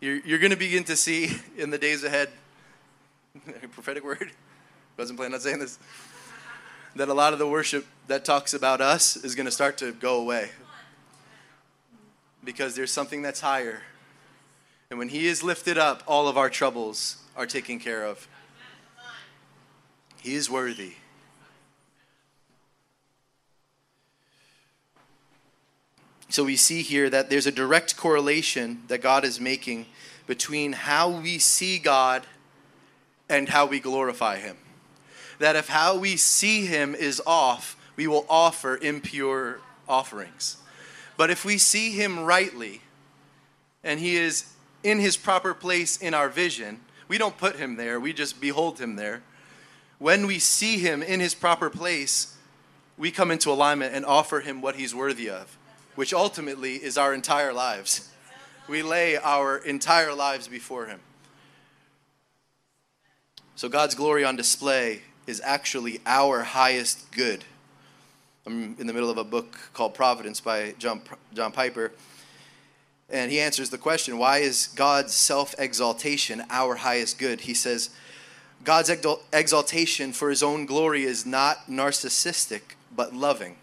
you're, 0.00 0.18
you're 0.18 0.38
going 0.38 0.52
to 0.52 0.56
begin 0.56 0.84
to 0.84 0.96
see 0.96 1.36
in 1.58 1.70
the 1.70 1.78
days 1.78 2.04
ahead. 2.04 2.28
prophetic 3.72 4.04
word? 4.04 4.30
Wasn't 4.96 5.18
planning 5.18 5.34
on 5.34 5.40
saying 5.40 5.58
this. 5.58 5.78
That 6.94 7.08
a 7.08 7.14
lot 7.14 7.32
of 7.32 7.40
the 7.40 7.48
worship 7.48 7.84
that 8.06 8.24
talks 8.24 8.54
about 8.54 8.80
us 8.80 9.16
is 9.16 9.34
going 9.34 9.46
to 9.46 9.52
start 9.52 9.78
to 9.78 9.90
go 9.90 10.20
away 10.20 10.50
because 12.44 12.74
there's 12.74 12.92
something 12.92 13.22
that's 13.22 13.40
higher. 13.40 13.82
And 14.90 14.98
when 14.98 15.08
He 15.08 15.26
is 15.26 15.42
lifted 15.42 15.78
up, 15.78 16.02
all 16.06 16.28
of 16.28 16.36
our 16.36 16.50
troubles 16.50 17.18
are 17.36 17.46
taken 17.46 17.78
care 17.80 18.04
of. 18.04 18.28
He 20.20 20.34
is 20.34 20.48
worthy. 20.48 20.94
So 26.28 26.44
we 26.44 26.56
see 26.56 26.82
here 26.82 27.08
that 27.10 27.30
there's 27.30 27.46
a 27.46 27.52
direct 27.52 27.96
correlation 27.96 28.82
that 28.88 29.00
God 29.00 29.24
is 29.24 29.40
making 29.40 29.86
between 30.26 30.72
how 30.72 31.20
we 31.20 31.38
see 31.38 31.78
God 31.78 32.26
and 33.28 33.48
how 33.48 33.66
we 33.66 33.78
glorify 33.78 34.38
Him. 34.38 34.56
That 35.38 35.54
if 35.54 35.68
how 35.68 35.96
we 35.96 36.16
see 36.16 36.66
Him 36.66 36.94
is 36.94 37.22
off, 37.26 37.76
we 37.96 38.06
will 38.06 38.26
offer 38.28 38.76
impure 38.76 39.60
offerings. 39.88 40.56
But 41.16 41.30
if 41.30 41.44
we 41.44 41.58
see 41.58 41.92
him 41.92 42.20
rightly 42.20 42.80
and 43.82 44.00
he 44.00 44.16
is 44.16 44.52
in 44.82 44.98
his 44.98 45.16
proper 45.16 45.54
place 45.54 45.96
in 45.96 46.14
our 46.14 46.28
vision, 46.28 46.80
we 47.08 47.18
don't 47.18 47.38
put 47.38 47.56
him 47.56 47.76
there, 47.76 48.00
we 48.00 48.12
just 48.12 48.40
behold 48.40 48.78
him 48.80 48.96
there. 48.96 49.22
when 49.98 50.26
we 50.26 50.38
see 50.38 50.78
him 50.78 51.02
in 51.02 51.20
his 51.20 51.34
proper 51.34 51.70
place, 51.70 52.36
we 52.98 53.10
come 53.10 53.30
into 53.30 53.50
alignment 53.50 53.94
and 53.94 54.04
offer 54.04 54.40
him 54.40 54.60
what 54.60 54.76
he's 54.76 54.94
worthy 54.94 55.30
of, 55.30 55.56
which 55.94 56.12
ultimately 56.12 56.74
is 56.74 56.98
our 56.98 57.14
entire 57.14 57.52
lives. 57.52 58.10
We 58.68 58.82
lay 58.82 59.16
our 59.16 59.56
entire 59.56 60.14
lives 60.14 60.48
before 60.48 60.86
him. 60.86 61.00
So 63.56 63.68
God's 63.68 63.94
glory 63.94 64.24
on 64.24 64.36
display 64.36 65.02
is 65.26 65.40
actually 65.44 66.00
our 66.06 66.42
highest 66.42 67.10
good. 67.12 67.44
I'm 68.46 68.76
in 68.78 68.86
the 68.86 68.92
middle 68.92 69.08
of 69.08 69.16
a 69.16 69.24
book 69.24 69.56
called 69.72 69.94
Providence 69.94 70.38
by 70.38 70.74
John, 70.78 71.00
John 71.32 71.50
Piper. 71.50 71.92
And 73.08 73.30
he 73.30 73.40
answers 73.40 73.70
the 73.70 73.78
question 73.78 74.18
why 74.18 74.38
is 74.38 74.68
God's 74.76 75.14
self 75.14 75.54
exaltation 75.58 76.42
our 76.50 76.76
highest 76.76 77.18
good? 77.18 77.42
He 77.42 77.54
says, 77.54 77.88
God's 78.62 78.90
exaltation 79.32 80.12
for 80.12 80.28
his 80.28 80.42
own 80.42 80.66
glory 80.66 81.04
is 81.04 81.24
not 81.24 81.68
narcissistic, 81.68 82.76
but 82.94 83.14
loving, 83.14 83.56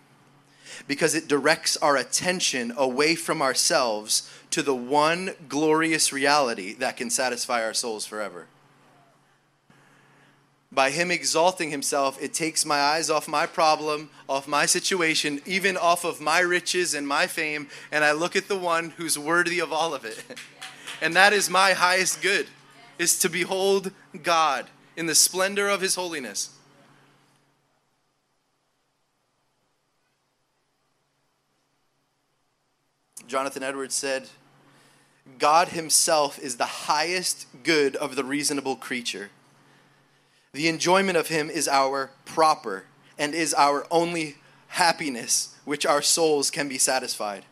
because 0.88 1.14
it 1.14 1.28
directs 1.28 1.78
our 1.78 1.96
attention 1.96 2.74
away 2.76 3.14
from 3.14 3.42
ourselves 3.42 4.32
to 4.50 4.64
the 4.64 4.76
one 4.76 5.36
glorious 5.48 6.12
reality 6.12 6.74
that 6.76 6.98
can 6.98 7.10
satisfy 7.12 7.64
our 7.64 7.74
souls 7.74 8.06
forever 8.06 8.48
by 10.72 10.90
him 10.90 11.12
exalting 11.12 11.70
himself, 11.70 12.22
it 12.22 12.34
takes 12.34 12.66
my 12.66 12.80
eyes 12.80 13.10
off 13.10 13.28
my 13.28 13.46
problem, 13.46 14.10
off 14.30 14.48
my 14.48 14.66
situation, 14.66 15.42
even 15.46 15.76
off 15.76 16.06
of 16.06 16.22
my 16.22 16.40
riches 16.40 16.94
and 16.94 17.06
my 17.06 17.28
fame, 17.28 17.68
and 17.92 18.06
I 18.06 18.14
look 18.14 18.38
at 18.38 18.48
the 18.48 18.58
one 18.58 18.92
who's 18.92 19.20
worthy 19.20 19.60
of 19.60 19.74
all 19.74 19.94
of 19.94 20.06
it. 20.06 20.24
and 21.02 21.14
that 21.16 21.34
is 21.34 21.50
my 21.50 21.74
highest 21.74 22.22
good, 22.22 22.48
is 22.98 23.20
to 23.20 23.30
behold 23.30 23.92
God 24.24 24.68
in 24.96 25.08
the 25.08 25.16
splendor 25.16 25.68
of 25.68 25.82
his 25.82 25.96
holiness. 25.96 26.52
Jonathan 33.28 33.64
Edwards 33.64 33.96
said, 33.96 34.30
God 35.38 35.70
himself 35.70 36.40
is 36.40 36.56
the 36.56 36.66
highest 36.66 37.46
good 37.64 37.96
of 37.98 38.16
the 38.16 38.24
reasonable 38.24 38.76
creature 38.76 39.32
the 40.54 40.68
enjoyment 40.68 41.18
of 41.18 41.28
Him 41.28 41.50
is 41.50 41.68
our 41.68 42.12
proper 42.26 42.84
and 43.18 43.34
is 43.34 43.54
our 43.54 43.86
only 43.90 44.36
happiness, 44.68 45.56
which 45.66 45.86
our 45.86 46.02
souls 46.02 46.50
can 46.50 46.68
be 46.68 46.78
satisfied. 46.78 47.46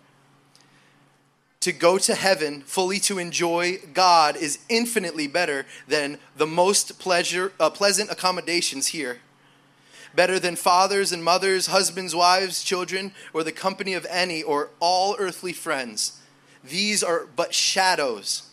To 1.62 1.74
go 1.74 1.98
to 1.98 2.16
heaven 2.16 2.62
fully 2.62 3.00
to 3.00 3.20
enjoy 3.20 3.80
God 3.94 4.38
is 4.38 4.60
infinitely 4.70 5.28
better 5.28 5.66
than 5.88 6.18
the 6.38 6.48
most 6.48 7.00
pleasure, 7.00 7.52
uh, 7.60 7.70
pleasant 7.70 8.10
accommodations 8.10 8.88
here. 8.88 9.20
Better 10.16 10.40
than 10.40 10.56
fathers 10.56 11.12
and 11.12 11.24
mothers, 11.24 11.68
husbands, 11.68 12.16
wives, 12.16 12.64
children, 12.64 13.12
or 13.34 13.44
the 13.44 13.52
company 13.52 13.94
of 13.94 14.08
any 14.10 14.42
or 14.42 14.70
all 14.80 15.16
earthly 15.20 15.54
friends. 15.54 16.22
These 16.64 17.04
are 17.04 17.28
but 17.36 17.54
shadows, 17.54 18.50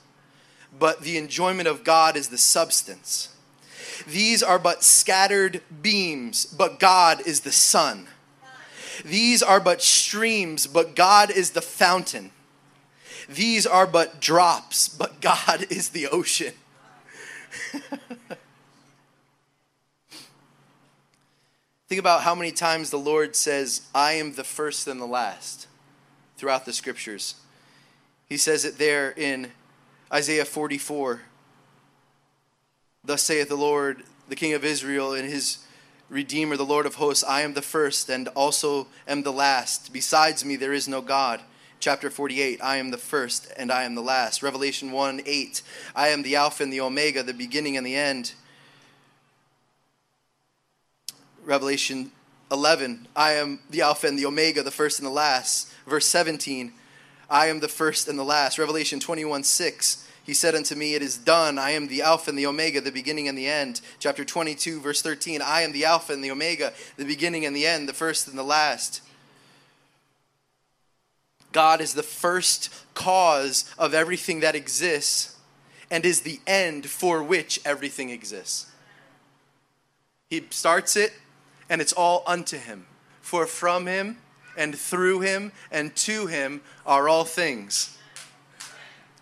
but 0.77 1.03
the 1.03 1.17
enjoyment 1.17 1.69
of 1.69 1.85
God 1.85 2.17
is 2.17 2.29
the 2.29 2.39
substance. 2.39 3.36
These 4.07 4.43
are 4.43 4.59
but 4.59 4.83
scattered 4.83 5.61
beams, 5.83 6.45
but 6.47 6.79
God 6.79 7.27
is 7.27 7.41
the 7.41 7.53
sun. 7.53 8.09
These 9.05 9.43
are 9.43 9.61
but 9.61 9.83
streams, 9.83 10.67
but 10.67 10.97
God 10.97 11.31
is 11.31 11.51
the 11.51 11.63
fountain. 11.63 12.31
These 13.29 13.67
are 13.67 13.87
but 13.87 14.21
drops, 14.21 14.89
but 14.89 15.21
God 15.21 15.67
is 15.71 15.91
the 15.91 16.09
ocean. 16.09 16.55
Think 21.89 22.01
about 22.01 22.23
how 22.23 22.35
many 22.35 22.51
times 22.51 22.91
the 22.91 22.99
Lord 22.99 23.37
says, 23.37 23.83
I 23.95 24.15
am 24.15 24.35
the 24.35 24.43
first 24.45 24.89
and 24.89 25.01
the 25.01 25.07
last 25.07 25.69
throughout 26.37 26.65
the 26.65 26.73
scriptures. 26.73 27.37
He 28.29 28.37
says 28.37 28.65
it 28.65 28.77
there 28.79 29.13
in 29.13 29.53
Isaiah 30.13 30.45
44. 30.45 31.23
Thus 33.07 33.23
saith 33.23 33.49
the 33.49 33.57
Lord, 33.57 34.03
the 34.29 34.35
King 34.35 34.53
of 34.53 34.65
Israel, 34.65 35.15
and 35.15 35.29
his 35.29 35.59
Redeemer, 36.09 36.57
the 36.57 36.65
Lord 36.65 36.87
of 36.87 36.97
hosts 36.97 37.25
I 37.25 37.43
am 37.43 37.55
the 37.55 37.63
first 37.63 38.09
and 38.09 38.29
also 38.29 38.89
am 39.09 39.23
the 39.23 39.33
last. 39.33 39.93
Besides 39.93 40.45
me, 40.45 40.57
there 40.57 40.73
is 40.73 40.89
no 40.89 41.01
God. 41.01 41.41
Chapter 41.79 42.11
48 42.11 42.61
I 42.63 42.77
am 42.77 42.91
the 42.91 42.99
first 42.99 43.53
and 43.57 43.73
I 43.73 43.85
am 43.85 43.95
the 43.95 44.03
last. 44.03 44.43
Revelation 44.43 44.93
1 44.93 45.23
8 45.25 45.63
I 45.95 46.09
am 46.09 46.23
the 46.23 46.37
Alpha 46.37 46.63
and 46.63 46.73
the 46.73 46.81
Omega, 46.81 47.23
the 47.23 47.35
beginning 47.35 47.77
and 47.77 47.87
the 47.87 47.97
end. 47.97 48.35
Revelation 51.45 52.13
11 52.51 53.09
I 53.15 53.33
am 53.33 53.61
the 53.71 53.83
Alpha 53.83 54.07
and 54.07 54.19
the 54.19 54.27
Omega, 54.27 54.63
the 54.63 54.71
first 54.71 54.99
and 54.99 55.07
the 55.07 55.13
last. 55.13 55.73
Verse 55.87 56.07
17 56.07 56.73
I 57.29 57.49
am 57.49 57.61
the 57.61 57.69
first 57.69 58.09
and 58.09 58.19
the 58.19 58.25
last. 58.25 58.59
Revelation 58.59 59.01
21 59.01 59.43
6 59.43 60.06
he 60.27 60.35
said 60.35 60.57
unto 60.57 60.75
me, 60.75 60.95
It 60.95 61.03
is 61.03 61.17
done. 61.17 61.57
I 61.57 61.71
am 61.71 61.87
the 61.87 62.03
Alpha 62.03 62.31
and 62.31 62.39
the 62.39 62.47
Omega, 62.47 62.81
the 62.81 62.91
beginning 62.91 63.29
and 63.29 63.39
the 63.39 63.47
end. 63.47 63.81
Chapter 64.01 64.25
22, 64.25 64.81
verse 64.81 65.01
13. 65.01 65.41
I 65.41 65.61
am 65.61 65.71
the 65.71 65.85
Alpha 65.85 66.13
and 66.13 66.23
the 66.23 66.33
Omega, 66.33 66.73
the 66.97 67.05
beginning 67.05 67.47
and 67.47 67.55
the 67.55 67.65
end, 67.65 67.89
the 67.89 67.95
first 67.95 68.27
and 68.27 68.37
the 68.37 68.43
last. 68.43 69.03
God 71.53 71.81
is 71.81 71.95
the 71.95 72.03
first 72.03 72.75
cause 72.95 73.73
of 73.79 73.95
everything 73.95 74.41
that 74.41 74.57
exists 74.57 75.37
and 75.93 76.05
is 76.05 76.23
the 76.23 76.41
end 76.45 76.87
for 76.87 77.23
which 77.23 77.61
everything 77.65 78.11
exists. 78.11 78.67
He 80.29 80.45
starts 80.51 80.97
it, 80.97 81.13
and 81.71 81.81
it's 81.81 81.93
all 81.93 82.25
unto 82.27 82.59
him. 82.59 82.87
For 83.21 83.47
from 83.47 83.87
him 83.87 84.19
and 84.57 84.77
through 84.77 85.21
him 85.21 85.53
and 85.71 85.95
to 85.95 86.27
him 86.27 86.63
are 86.85 87.09
all 87.09 87.25
things 87.25 87.97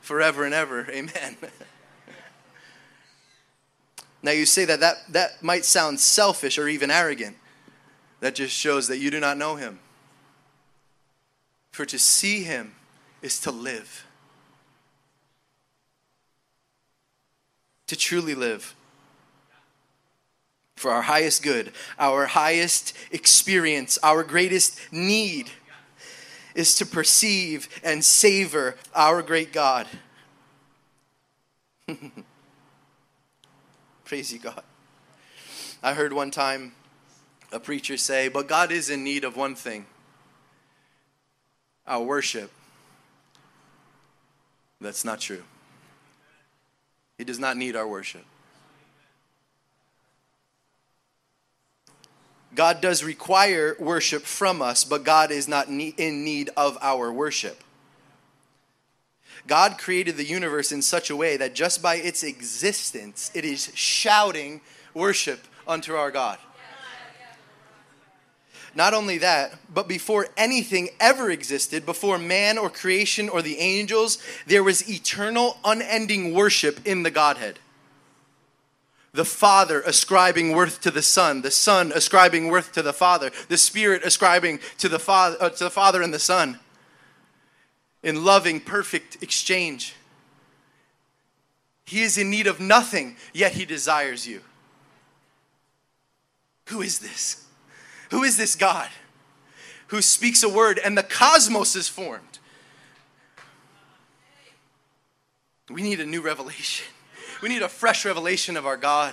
forever 0.04 0.44
and 0.44 0.54
ever. 0.54 0.86
Amen. 0.90 1.36
now 4.22 4.30
you 4.30 4.46
say 4.46 4.64
that, 4.64 4.80
that 4.80 4.96
that 5.08 5.42
might 5.42 5.64
sound 5.64 5.98
selfish 5.98 6.58
or 6.58 6.68
even 6.68 6.90
arrogant. 6.90 7.36
That 8.20 8.34
just 8.34 8.54
shows 8.54 8.88
that 8.88 8.98
you 8.98 9.10
do 9.10 9.20
not 9.20 9.36
know 9.36 9.56
him. 9.56 9.80
For 11.72 11.84
to 11.86 11.98
see 11.98 12.44
him 12.44 12.74
is 13.20 13.40
to 13.40 13.50
live. 13.50 14.06
To 17.88 17.96
truly 17.96 18.34
live. 18.34 18.74
For 20.76 20.90
our 20.90 21.02
highest 21.02 21.42
good, 21.42 21.72
our 21.98 22.26
highest 22.26 22.96
experience, 23.10 23.98
our 24.02 24.22
greatest 24.22 24.78
need 24.92 25.50
is 26.54 26.76
to 26.76 26.86
perceive 26.86 27.68
and 27.82 28.04
savor 28.04 28.76
our 28.94 29.22
great 29.22 29.52
God. 29.52 29.86
Praise 34.04 34.32
you, 34.32 34.38
God. 34.38 34.62
I 35.82 35.94
heard 35.94 36.12
one 36.12 36.30
time 36.30 36.72
a 37.52 37.60
preacher 37.60 37.96
say, 37.96 38.28
But 38.28 38.48
God 38.48 38.70
is 38.72 38.90
in 38.90 39.02
need 39.04 39.24
of 39.24 39.36
one 39.36 39.54
thing 39.54 39.86
our 41.86 42.02
worship. 42.02 42.50
That's 44.80 45.04
not 45.04 45.20
true. 45.20 45.42
He 47.18 47.24
does 47.24 47.38
not 47.38 47.56
need 47.56 47.76
our 47.76 47.86
worship. 47.86 48.24
God 52.54 52.80
does 52.80 53.02
require 53.02 53.76
worship 53.78 54.22
from 54.22 54.62
us, 54.62 54.84
but 54.84 55.04
God 55.04 55.30
is 55.30 55.48
not 55.48 55.68
in 55.68 56.24
need 56.24 56.50
of 56.56 56.78
our 56.80 57.12
worship. 57.12 57.62
God 59.46 59.76
created 59.76 60.16
the 60.16 60.24
universe 60.24 60.72
in 60.72 60.80
such 60.80 61.10
a 61.10 61.16
way 61.16 61.36
that 61.36 61.54
just 61.54 61.82
by 61.82 61.96
its 61.96 62.22
existence, 62.22 63.30
it 63.34 63.44
is 63.44 63.70
shouting 63.74 64.60
worship 64.94 65.40
unto 65.66 65.94
our 65.94 66.10
God. 66.10 66.38
Not 68.76 68.94
only 68.94 69.18
that, 69.18 69.54
but 69.72 69.86
before 69.86 70.28
anything 70.36 70.88
ever 70.98 71.30
existed, 71.30 71.86
before 71.86 72.18
man 72.18 72.58
or 72.58 72.68
creation 72.68 73.28
or 73.28 73.40
the 73.40 73.58
angels, 73.58 74.18
there 74.46 74.64
was 74.64 74.88
eternal, 74.90 75.58
unending 75.64 76.34
worship 76.34 76.84
in 76.86 77.04
the 77.04 77.10
Godhead 77.10 77.58
the 79.14 79.24
Father 79.24 79.80
ascribing 79.82 80.52
worth 80.52 80.80
to 80.80 80.90
the 80.90 81.00
Son, 81.00 81.42
the 81.42 81.50
Son 81.50 81.92
ascribing 81.94 82.48
worth 82.48 82.72
to 82.72 82.82
the 82.82 82.92
Father, 82.92 83.30
the 83.48 83.56
Spirit 83.56 84.02
ascribing 84.04 84.58
to 84.78 84.88
the 84.88 84.98
Father, 84.98 85.36
uh, 85.40 85.48
to 85.50 85.64
the 85.64 85.70
Father 85.70 86.02
and 86.02 86.12
the 86.12 86.18
Son, 86.18 86.58
in 88.02 88.24
loving, 88.24 88.60
perfect 88.60 89.22
exchange. 89.22 89.94
He 91.86 92.02
is 92.02 92.18
in 92.18 92.28
need 92.28 92.48
of 92.48 92.58
nothing, 92.58 93.16
yet 93.32 93.52
he 93.52 93.64
desires 93.64 94.26
you. 94.26 94.40
Who 96.66 96.82
is 96.82 96.98
this? 96.98 97.46
Who 98.10 98.24
is 98.24 98.36
this 98.36 98.56
God 98.56 98.88
who 99.88 100.02
speaks 100.02 100.42
a 100.42 100.48
word 100.48 100.80
and 100.84 100.98
the 100.98 101.02
cosmos 101.04 101.76
is 101.76 101.88
formed? 101.88 102.40
We 105.70 105.82
need 105.82 106.00
a 106.00 106.06
new 106.06 106.20
revelation. 106.20 106.93
We 107.44 107.50
need 107.50 107.60
a 107.60 107.68
fresh 107.68 108.06
revelation 108.06 108.56
of 108.56 108.64
our 108.64 108.78
God. 108.78 109.12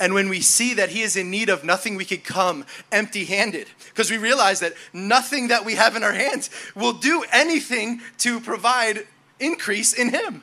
And 0.00 0.14
when 0.14 0.28
we 0.28 0.40
see 0.40 0.74
that 0.74 0.88
he 0.88 1.02
is 1.02 1.14
in 1.14 1.30
need 1.30 1.48
of 1.48 1.62
nothing, 1.62 1.94
we 1.94 2.04
could 2.04 2.24
come 2.24 2.66
empty 2.90 3.24
handed 3.24 3.68
because 3.90 4.10
we 4.10 4.18
realize 4.18 4.58
that 4.58 4.72
nothing 4.92 5.46
that 5.46 5.64
we 5.64 5.76
have 5.76 5.94
in 5.94 6.02
our 6.02 6.12
hands 6.12 6.50
will 6.74 6.92
do 6.92 7.24
anything 7.32 8.00
to 8.18 8.40
provide 8.40 9.06
increase 9.38 9.92
in 9.92 10.08
him. 10.08 10.42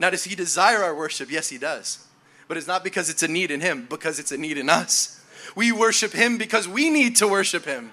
Now, 0.00 0.08
does 0.08 0.24
he 0.24 0.34
desire 0.34 0.82
our 0.82 0.96
worship? 0.96 1.30
Yes, 1.30 1.50
he 1.50 1.58
does. 1.58 2.06
But 2.48 2.56
it's 2.56 2.66
not 2.66 2.82
because 2.82 3.10
it's 3.10 3.22
a 3.22 3.28
need 3.28 3.50
in 3.50 3.60
him, 3.60 3.86
because 3.90 4.18
it's 4.18 4.32
a 4.32 4.38
need 4.38 4.56
in 4.56 4.70
us. 4.70 5.22
We 5.54 5.72
worship 5.72 6.14
him 6.14 6.38
because 6.38 6.66
we 6.66 6.88
need 6.88 7.16
to 7.16 7.28
worship 7.28 7.66
him. 7.66 7.92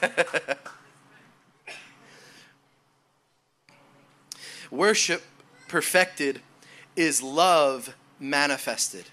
worship 4.74 5.22
perfected 5.68 6.40
is 6.96 7.22
love 7.22 7.94
manifested. 8.20 9.04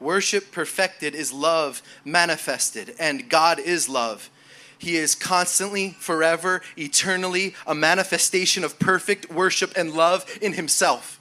Worship 0.00 0.50
perfected 0.50 1.14
is 1.14 1.32
love 1.32 1.82
manifested, 2.04 2.94
and 2.98 3.28
God 3.28 3.58
is 3.58 3.88
love. 3.88 4.30
He 4.78 4.96
is 4.96 5.14
constantly, 5.14 5.90
forever, 6.00 6.60
eternally 6.76 7.54
a 7.66 7.74
manifestation 7.74 8.64
of 8.64 8.80
perfect 8.80 9.30
worship 9.30 9.72
and 9.76 9.92
love 9.92 10.26
in 10.42 10.54
Himself. 10.54 11.20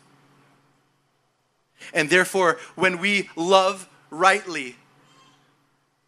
And 1.94 2.10
therefore, 2.10 2.58
when 2.76 2.98
we 2.98 3.30
love 3.36 3.88
rightly, 4.10 4.78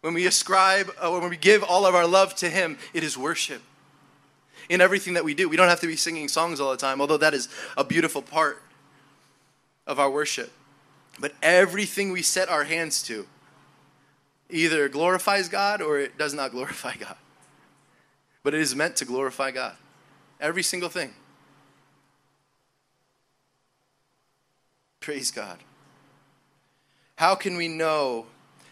when 0.00 0.14
we 0.14 0.26
ascribe, 0.26 0.90
uh, 1.00 1.10
when 1.10 1.30
we 1.30 1.36
give 1.36 1.62
all 1.62 1.86
of 1.86 1.94
our 1.94 2.06
love 2.06 2.34
to 2.36 2.50
Him, 2.50 2.76
it 2.92 3.04
is 3.04 3.16
worship 3.16 3.62
in 4.68 4.80
everything 4.80 5.14
that 5.14 5.24
we 5.24 5.34
do. 5.34 5.48
We 5.48 5.56
don't 5.56 5.68
have 5.68 5.80
to 5.80 5.86
be 5.86 5.96
singing 5.96 6.28
songs 6.28 6.60
all 6.60 6.70
the 6.70 6.76
time, 6.76 7.00
although 7.00 7.16
that 7.16 7.34
is 7.34 7.48
a 7.76 7.84
beautiful 7.84 8.22
part 8.22 8.62
of 9.86 9.98
our 9.98 10.10
worship. 10.10 10.52
But 11.18 11.32
everything 11.42 12.12
we 12.12 12.22
set 12.22 12.48
our 12.48 12.64
hands 12.64 13.02
to 13.04 13.26
either 14.50 14.88
glorifies 14.88 15.48
God 15.48 15.80
or 15.80 15.98
it 15.98 16.18
does 16.18 16.34
not 16.34 16.50
glorify 16.52 16.94
God. 16.96 17.16
But 18.42 18.54
it 18.54 18.60
is 18.60 18.74
meant 18.74 18.96
to 18.96 19.04
glorify 19.04 19.50
God. 19.50 19.76
Every 20.40 20.62
single 20.62 20.88
thing. 20.88 21.14
Praise 25.00 25.30
God. 25.30 25.58
How 27.16 27.34
can 27.34 27.56
we 27.56 27.68
know 27.68 28.26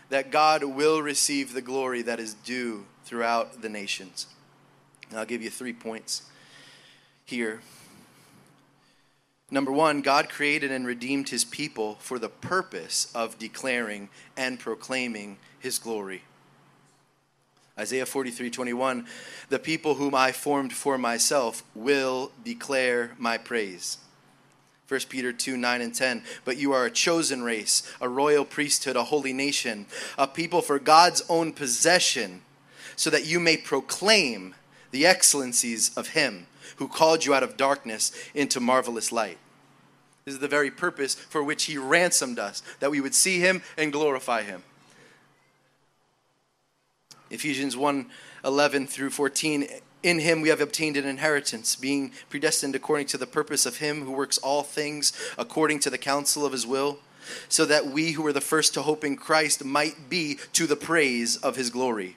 that 0.09 0.31
God 0.31 0.65
will 0.65 1.01
receive 1.01 1.53
the 1.53 1.63
glory 1.63 2.03
that 2.03 2.19
is 2.19 2.35
due 2.35 2.87
throughout 3.05 3.63
the 3.63 3.69
nations? 3.69 4.27
And 5.13 5.21
I'll 5.21 5.27
give 5.27 5.43
you 5.43 5.51
three 5.51 5.75
points 5.75 6.23
here. 7.27 7.61
Number 9.51 9.71
one, 9.71 10.01
God 10.01 10.31
created 10.31 10.73
and 10.73 10.87
redeemed 10.87 11.29
his 11.29 11.45
people 11.45 11.97
for 12.01 12.19
the 12.19 12.31
purpose 12.31 13.13
of 13.15 13.39
declaring 13.39 14.09
and 14.39 14.59
proclaiming 14.59 15.37
his 15.61 15.79
glory. 15.79 16.23
Isaiah 17.79 18.07
43 18.07 18.49
21, 18.49 19.07
the 19.51 19.59
people 19.59 19.97
whom 19.97 20.15
I 20.15 20.33
formed 20.33 20.73
for 20.73 20.97
myself 20.97 21.63
will 21.75 22.33
declare 22.43 23.13
my 23.19 23.37
praise. 23.37 23.99
1 24.89 25.01
Peter 25.11 25.31
2 25.31 25.59
9 25.59 25.83
and 25.83 25.95
10. 25.95 26.23
But 26.47 26.57
you 26.57 26.73
are 26.73 26.87
a 26.87 26.91
chosen 26.91 27.43
race, 27.43 27.83
a 28.01 28.09
royal 28.09 28.47
priesthood, 28.47 28.97
a 28.97 29.05
holy 29.05 29.35
nation, 29.35 29.85
a 30.17 30.27
people 30.27 30.63
for 30.63 30.79
God's 30.79 31.23
own 31.29 31.53
possession, 31.53 32.41
so 32.97 33.11
that 33.11 33.27
you 33.27 33.39
may 33.39 33.59
proclaim 33.59 34.55
the 34.93 35.05
excellencies 35.05 35.91
of 35.97 36.09
Him 36.09 36.47
who 36.77 36.87
called 36.87 37.25
you 37.25 37.35
out 37.35 37.43
of 37.43 37.57
darkness 37.57 38.13
into 38.35 38.61
marvelous 38.61 39.11
light. 39.11 39.39
This 40.25 40.35
is 40.35 40.41
the 40.41 40.49
very 40.49 40.71
purpose 40.71 41.15
for 41.15 41.43
which 41.43 41.65
He 41.65 41.77
ransomed 41.77 42.39
us, 42.39 42.63
that 42.79 42.91
we 42.91 43.01
would 43.01 43.15
see 43.15 43.41
Him 43.41 43.63
and 43.77 43.93
glorify 43.93 44.43
Him. 44.43 44.63
Ephesians 47.31 47.77
1 47.77 48.07
11 48.45 48.87
through 48.87 49.11
14. 49.11 49.67
In 50.03 50.19
him 50.19 50.41
we 50.41 50.49
have 50.49 50.61
obtained 50.61 50.97
an 50.97 51.07
inheritance, 51.07 51.77
being 51.77 52.11
predestined 52.29 52.75
according 52.75 53.07
to 53.07 53.17
the 53.17 53.27
purpose 53.27 53.65
of 53.67 53.77
him 53.77 54.05
who 54.05 54.11
works 54.11 54.37
all 54.39 54.65
things 54.65 55.13
according 55.39 55.79
to 55.79 55.91
the 55.91 55.97
counsel 55.97 56.45
of 56.45 56.51
his 56.51 56.67
will, 56.67 56.99
so 57.49 57.65
that 57.65 57.87
we 57.87 58.11
who 58.13 58.23
were 58.23 58.33
the 58.33 58.41
first 58.41 58.75
to 58.75 58.83
hope 58.83 59.05
in 59.05 59.15
Christ 59.15 59.65
might 59.65 60.11
be 60.11 60.41
to 60.55 60.67
the 60.67 60.75
praise 60.75 61.37
of 61.37 61.55
his 61.55 61.71
glory 61.71 62.17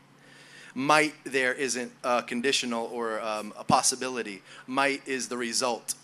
might 0.75 1.13
there 1.23 1.53
isn't 1.53 1.91
a 2.03 2.21
conditional 2.21 2.89
or 2.93 3.21
um, 3.21 3.53
a 3.57 3.63
possibility. 3.63 4.43
Might 4.67 5.07
is 5.07 5.29
the 5.29 5.37
result. 5.37 5.95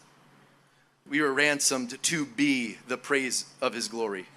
We 1.07 1.21
were 1.21 1.33
ransomed 1.33 2.01
to 2.01 2.25
be 2.25 2.77
the 2.87 2.97
praise 2.97 3.45
of 3.61 3.73
his 3.73 3.89
glory. 3.89 4.27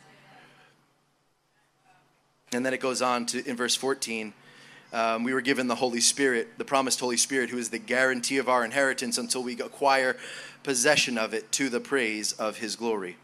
And 2.52 2.66
then 2.66 2.74
it 2.74 2.80
goes 2.80 3.00
on 3.00 3.26
to 3.26 3.48
in 3.48 3.56
verse 3.56 3.76
14. 3.76 4.34
Um, 4.92 5.24
we 5.24 5.32
were 5.32 5.40
given 5.40 5.68
the 5.68 5.76
Holy 5.76 6.00
Spirit, 6.00 6.58
the 6.58 6.64
promised 6.64 7.00
Holy 7.00 7.16
Spirit, 7.16 7.50
who 7.50 7.58
is 7.58 7.70
the 7.70 7.78
guarantee 7.78 8.38
of 8.38 8.48
our 8.48 8.64
inheritance 8.64 9.18
until 9.18 9.42
we 9.42 9.54
acquire 9.54 10.16
possession 10.62 11.16
of 11.16 11.32
it 11.32 11.50
to 11.52 11.68
the 11.68 11.80
praise 11.80 12.32
of 12.32 12.58
his 12.58 12.76
glory. 12.76 13.16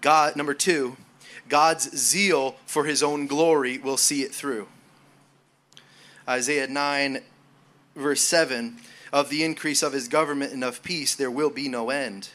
God, 0.00 0.36
number 0.36 0.54
two, 0.54 0.96
God's 1.48 1.96
zeal 1.96 2.56
for 2.66 2.84
his 2.84 3.02
own 3.02 3.26
glory 3.26 3.78
will 3.78 3.96
see 3.96 4.22
it 4.22 4.34
through. 4.34 4.68
Isaiah 6.28 6.66
9, 6.66 7.20
verse 7.94 8.20
7 8.20 8.78
of 9.12 9.30
the 9.30 9.44
increase 9.44 9.82
of 9.82 9.92
his 9.92 10.08
government 10.08 10.52
and 10.52 10.64
of 10.64 10.82
peace, 10.82 11.14
there 11.14 11.30
will 11.30 11.50
be 11.50 11.68
no 11.68 11.90
end. 11.90 12.30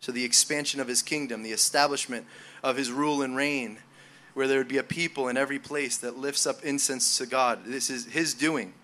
So, 0.00 0.12
the 0.12 0.24
expansion 0.24 0.80
of 0.80 0.88
his 0.88 1.02
kingdom, 1.02 1.42
the 1.42 1.52
establishment 1.52 2.26
of 2.62 2.76
his 2.76 2.90
rule 2.90 3.22
and 3.22 3.36
reign, 3.36 3.78
where 4.34 4.48
there 4.48 4.58
would 4.58 4.68
be 4.68 4.78
a 4.78 4.82
people 4.82 5.28
in 5.28 5.36
every 5.36 5.58
place 5.58 5.96
that 5.98 6.18
lifts 6.18 6.46
up 6.46 6.62
incense 6.64 7.18
to 7.18 7.26
God. 7.26 7.64
This 7.64 7.88
is 7.88 8.06
his 8.06 8.34
doing. 8.34 8.74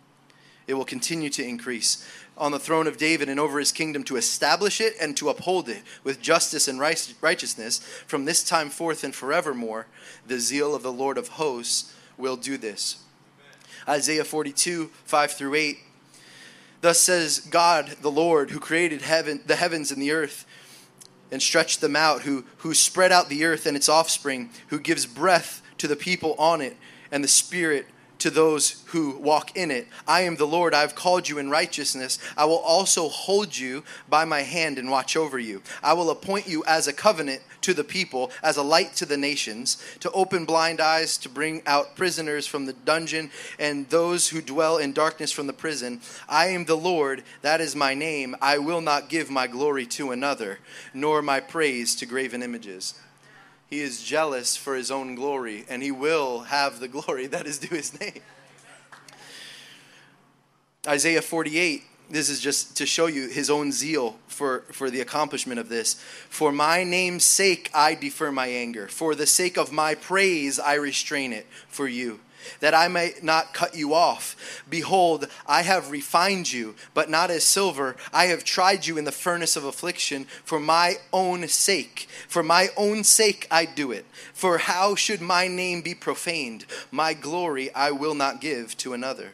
It 0.66 0.74
will 0.74 0.84
continue 0.84 1.30
to 1.30 1.44
increase 1.44 2.06
on 2.36 2.52
the 2.52 2.58
throne 2.58 2.86
of 2.86 2.98
David 2.98 3.28
and 3.28 3.40
over 3.40 3.58
his 3.58 3.72
kingdom 3.72 4.04
to 4.04 4.16
establish 4.16 4.80
it 4.80 4.94
and 5.00 5.16
to 5.16 5.28
uphold 5.28 5.68
it 5.68 5.82
with 6.04 6.20
justice 6.20 6.68
and 6.68 6.78
righteousness 6.78 7.78
from 8.06 8.24
this 8.24 8.44
time 8.44 8.70
forth 8.70 9.02
and 9.02 9.14
forevermore. 9.14 9.86
The 10.26 10.38
zeal 10.38 10.74
of 10.74 10.82
the 10.82 10.92
Lord 10.92 11.18
of 11.18 11.28
hosts 11.28 11.94
will 12.16 12.36
do 12.36 12.58
this. 12.58 13.02
Isaiah 13.88 14.24
42, 14.24 14.90
5 15.04 15.32
through 15.32 15.54
8. 15.54 15.78
Thus 16.80 17.00
says 17.00 17.40
God, 17.40 17.96
the 18.02 18.10
Lord, 18.10 18.50
who 18.50 18.60
created 18.60 19.02
heaven, 19.02 19.40
the 19.46 19.56
heavens 19.56 19.90
and 19.90 20.00
the 20.00 20.12
earth 20.12 20.46
and 21.30 21.42
stretched 21.42 21.80
them 21.80 21.96
out, 21.96 22.22
who, 22.22 22.44
who 22.58 22.74
spread 22.74 23.12
out 23.12 23.28
the 23.28 23.44
earth 23.44 23.66
and 23.66 23.76
its 23.76 23.88
offspring, 23.88 24.50
who 24.68 24.78
gives 24.78 25.06
breath 25.06 25.62
to 25.78 25.88
the 25.88 25.96
people 25.96 26.34
on 26.38 26.60
it 26.60 26.76
and 27.10 27.22
the 27.22 27.28
spirit 27.28 27.86
to 28.18 28.30
those 28.30 28.82
who 28.86 29.16
walk 29.18 29.56
in 29.56 29.70
it. 29.70 29.86
I 30.06 30.22
am 30.22 30.36
the 30.36 30.46
Lord, 30.46 30.74
I 30.74 30.80
have 30.80 30.94
called 30.94 31.28
you 31.28 31.38
in 31.38 31.50
righteousness. 31.50 32.18
I 32.36 32.44
will 32.44 32.58
also 32.58 33.08
hold 33.08 33.56
you 33.56 33.84
by 34.08 34.24
my 34.24 34.42
hand 34.42 34.78
and 34.78 34.90
watch 34.90 35.16
over 35.16 35.38
you. 35.38 35.62
I 35.82 35.92
will 35.92 36.10
appoint 36.10 36.48
you 36.48 36.64
as 36.66 36.88
a 36.88 36.92
covenant 36.92 37.42
to 37.62 37.74
the 37.74 37.84
people, 37.84 38.30
as 38.42 38.56
a 38.56 38.62
light 38.62 38.94
to 38.96 39.06
the 39.06 39.16
nations, 39.16 39.82
to 40.00 40.10
open 40.12 40.44
blind 40.44 40.80
eyes, 40.80 41.18
to 41.18 41.28
bring 41.28 41.62
out 41.66 41.96
prisoners 41.96 42.46
from 42.46 42.66
the 42.66 42.72
dungeon, 42.72 43.30
and 43.58 43.88
those 43.88 44.28
who 44.28 44.40
dwell 44.40 44.78
in 44.78 44.92
darkness 44.92 45.32
from 45.32 45.46
the 45.46 45.52
prison. 45.52 46.00
I 46.28 46.48
am 46.48 46.64
the 46.64 46.76
Lord, 46.76 47.22
that 47.42 47.60
is 47.60 47.74
my 47.76 47.94
name. 47.94 48.36
I 48.40 48.58
will 48.58 48.80
not 48.80 49.08
give 49.08 49.30
my 49.30 49.46
glory 49.46 49.86
to 49.86 50.12
another, 50.12 50.58
nor 50.94 51.22
my 51.22 51.40
praise 51.40 51.94
to 51.96 52.06
graven 52.06 52.42
images. 52.42 52.94
He 53.68 53.80
is 53.80 54.02
jealous 54.02 54.56
for 54.56 54.74
his 54.74 54.90
own 54.90 55.14
glory, 55.14 55.64
and 55.68 55.82
he 55.82 55.90
will 55.90 56.40
have 56.40 56.80
the 56.80 56.88
glory 56.88 57.26
that 57.26 57.46
is 57.46 57.58
due 57.58 57.76
his 57.76 57.98
name. 58.00 58.20
Isaiah 60.86 61.20
48, 61.20 61.82
this 62.08 62.30
is 62.30 62.40
just 62.40 62.76
to 62.78 62.86
show 62.86 63.06
you 63.06 63.28
his 63.28 63.50
own 63.50 63.72
zeal 63.72 64.16
for, 64.26 64.60
for 64.72 64.88
the 64.88 65.02
accomplishment 65.02 65.60
of 65.60 65.68
this. 65.68 65.94
For 66.30 66.50
my 66.50 66.82
name's 66.82 67.24
sake, 67.24 67.70
I 67.74 67.94
defer 67.94 68.32
my 68.32 68.46
anger. 68.46 68.88
For 68.88 69.14
the 69.14 69.26
sake 69.26 69.58
of 69.58 69.70
my 69.70 69.94
praise, 69.94 70.58
I 70.58 70.74
restrain 70.74 71.34
it 71.34 71.46
for 71.68 71.86
you 71.86 72.20
that 72.60 72.74
I 72.74 72.88
may 72.88 73.14
not 73.22 73.54
cut 73.54 73.74
you 73.74 73.94
off. 73.94 74.62
Behold, 74.68 75.28
I 75.46 75.62
have 75.62 75.90
refined 75.90 76.52
you, 76.52 76.74
but 76.94 77.10
not 77.10 77.30
as 77.30 77.44
silver. 77.44 77.96
I 78.12 78.26
have 78.26 78.44
tried 78.44 78.86
you 78.86 78.98
in 78.98 79.04
the 79.04 79.12
furnace 79.12 79.56
of 79.56 79.64
affliction 79.64 80.24
for 80.44 80.60
my 80.60 80.96
own 81.12 81.48
sake. 81.48 82.08
For 82.28 82.42
my 82.42 82.68
own 82.76 83.04
sake 83.04 83.46
I 83.50 83.64
do 83.64 83.92
it. 83.92 84.06
For 84.32 84.58
how 84.58 84.94
should 84.94 85.20
my 85.20 85.48
name 85.48 85.82
be 85.82 85.94
profaned? 85.94 86.66
My 86.90 87.14
glory 87.14 87.72
I 87.74 87.90
will 87.90 88.14
not 88.14 88.40
give 88.40 88.76
to 88.78 88.92
another. 88.92 89.32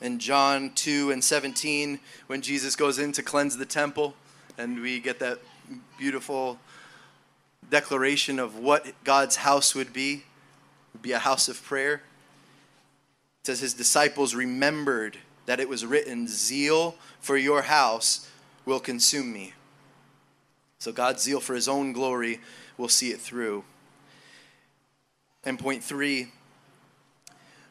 In 0.00 0.18
John 0.18 0.72
2 0.74 1.12
and 1.12 1.22
17, 1.22 2.00
when 2.26 2.42
Jesus 2.42 2.74
goes 2.74 2.98
in 2.98 3.12
to 3.12 3.22
cleanse 3.22 3.56
the 3.56 3.64
temple, 3.64 4.14
and 4.58 4.80
we 4.80 4.98
get 4.98 5.20
that 5.20 5.38
beautiful 5.96 6.58
declaration 7.70 8.38
of 8.38 8.58
what 8.58 8.92
God's 9.04 9.36
house 9.36 9.74
would 9.74 9.92
be, 9.92 10.24
would 10.92 11.02
be 11.02 11.12
a 11.12 11.18
house 11.18 11.48
of 11.48 11.62
prayer. 11.62 12.02
It 13.40 13.46
says 13.46 13.60
his 13.60 13.74
disciples 13.74 14.34
remembered 14.34 15.18
that 15.46 15.60
it 15.60 15.68
was 15.68 15.84
written, 15.84 16.28
Zeal 16.28 16.96
for 17.20 17.36
your 17.36 17.62
house 17.62 18.30
will 18.64 18.80
consume 18.80 19.32
me. 19.32 19.54
So 20.78 20.92
God's 20.92 21.22
zeal 21.22 21.40
for 21.40 21.54
his 21.54 21.68
own 21.68 21.92
glory 21.92 22.40
will 22.76 22.88
see 22.88 23.10
it 23.10 23.20
through. 23.20 23.64
And 25.44 25.58
point 25.58 25.82
three, 25.82 26.28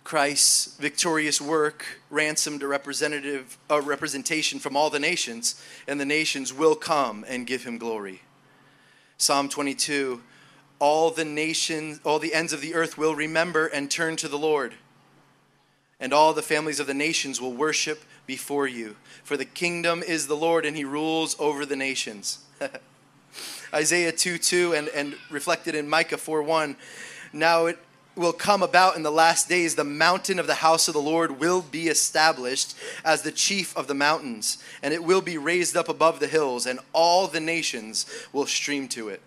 Christ's 0.04 0.76
victorious 0.78 1.40
work 1.40 1.86
ransomed 2.10 2.64
a 2.64 2.68
representative 2.68 3.58
a 3.70 3.82
representation 3.82 4.60
from 4.60 4.76
all 4.76 4.90
the 4.90 5.00
nations, 5.00 5.62
and 5.88 6.00
the 6.00 6.06
nations 6.06 6.54
will 6.54 6.76
come 6.76 7.24
and 7.28 7.48
give 7.48 7.64
him 7.64 7.78
glory. 7.78 8.22
Psalm 9.22 9.50
22 9.50 10.20
All 10.80 11.12
the 11.12 11.24
nations, 11.24 12.00
all 12.04 12.18
the 12.18 12.34
ends 12.34 12.54
of 12.54 12.62
the 12.62 12.74
earth 12.74 12.98
will 12.98 13.14
remember 13.14 13.68
and 13.68 13.90
turn 13.90 14.16
to 14.16 14.28
the 14.28 14.38
Lord, 14.38 14.74
and 16.00 16.12
all 16.12 16.34
the 16.34 16.42
families 16.42 16.80
of 16.80 16.88
the 16.88 16.96
nations 16.96 17.40
will 17.40 17.54
worship 17.54 18.04
before 18.26 18.66
you. 18.66 18.96
For 19.24 19.38
the 19.38 19.46
kingdom 19.46 20.02
is 20.02 20.26
the 20.26 20.36
Lord, 20.36 20.66
and 20.66 20.76
he 20.76 20.84
rules 20.84 21.36
over 21.40 21.68
the 21.68 21.76
nations. 21.76 22.40
Isaiah 23.74 24.12
2 24.12 24.40
2 24.40 24.74
and, 24.74 24.88
and 24.90 25.16
reflected 25.30 25.76
in 25.76 25.88
Micah 25.88 26.18
4 26.18 26.42
1. 26.42 26.76
Now 27.32 27.68
it 27.68 27.78
will 28.16 28.34
come 28.34 28.62
about 28.62 28.96
in 28.96 29.04
the 29.04 29.12
last 29.12 29.48
days, 29.48 29.76
the 29.76 29.84
mountain 29.84 30.40
of 30.40 30.48
the 30.48 30.56
house 30.56 30.88
of 30.88 30.94
the 30.94 31.02
Lord 31.02 31.40
will 31.40 31.62
be 31.62 31.88
established 31.88 32.76
as 33.06 33.22
the 33.22 33.32
chief 33.32 33.76
of 33.78 33.88
the 33.88 33.94
mountains, 33.94 34.58
and 34.84 34.94
it 34.94 35.04
will 35.04 35.22
be 35.22 35.38
raised 35.38 35.78
up 35.78 35.88
above 35.90 36.20
the 36.20 36.28
hills, 36.28 36.66
and 36.66 36.80
all 36.94 37.28
the 37.28 37.40
nations 37.40 38.06
will 38.34 38.46
stream 38.46 38.88
to 38.90 39.10
it. 39.10 39.22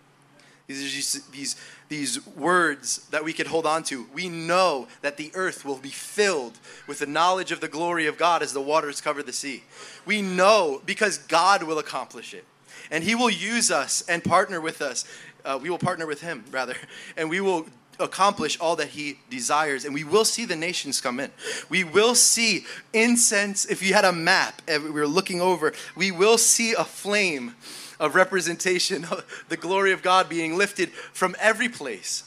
These 0.66 1.18
are 1.18 1.32
these, 1.32 1.56
these 1.88 2.26
words 2.26 3.06
that 3.10 3.24
we 3.24 3.34
could 3.34 3.46
hold 3.46 3.66
on 3.66 3.82
to. 3.84 4.06
We 4.14 4.28
know 4.28 4.88
that 5.02 5.18
the 5.18 5.30
earth 5.34 5.64
will 5.64 5.76
be 5.76 5.90
filled 5.90 6.58
with 6.86 7.00
the 7.00 7.06
knowledge 7.06 7.52
of 7.52 7.60
the 7.60 7.68
glory 7.68 8.06
of 8.06 8.16
God 8.16 8.42
as 8.42 8.54
the 8.54 8.62
waters 8.62 9.00
cover 9.00 9.22
the 9.22 9.32
sea. 9.32 9.64
We 10.06 10.22
know 10.22 10.80
because 10.86 11.18
God 11.18 11.62
will 11.62 11.78
accomplish 11.78 12.32
it. 12.32 12.44
And 12.90 13.04
He 13.04 13.14
will 13.14 13.30
use 13.30 13.70
us 13.70 14.02
and 14.08 14.24
partner 14.24 14.60
with 14.60 14.80
us. 14.80 15.04
Uh, 15.44 15.58
we 15.60 15.68
will 15.68 15.78
partner 15.78 16.06
with 16.06 16.22
Him, 16.22 16.44
rather. 16.50 16.76
And 17.16 17.28
we 17.28 17.40
will 17.40 17.66
accomplish 17.98 18.58
all 18.58 18.76
that 18.76 18.88
he 18.88 19.18
desires 19.30 19.84
and 19.84 19.94
we 19.94 20.04
will 20.04 20.24
see 20.24 20.44
the 20.44 20.56
nations 20.56 21.00
come 21.00 21.20
in. 21.20 21.30
We 21.68 21.84
will 21.84 22.14
see 22.14 22.64
incense 22.92 23.64
if 23.64 23.82
you 23.82 23.94
had 23.94 24.04
a 24.04 24.12
map 24.12 24.62
we 24.66 24.90
were 24.90 25.06
looking 25.06 25.40
over 25.40 25.72
we 25.96 26.10
will 26.10 26.38
see 26.38 26.72
a 26.72 26.84
flame 26.84 27.54
of 28.00 28.14
representation 28.14 29.04
of 29.04 29.44
the 29.48 29.56
glory 29.56 29.92
of 29.92 30.02
god 30.02 30.28
being 30.28 30.56
lifted 30.56 30.90
from 30.90 31.36
every 31.38 31.68
place. 31.68 32.24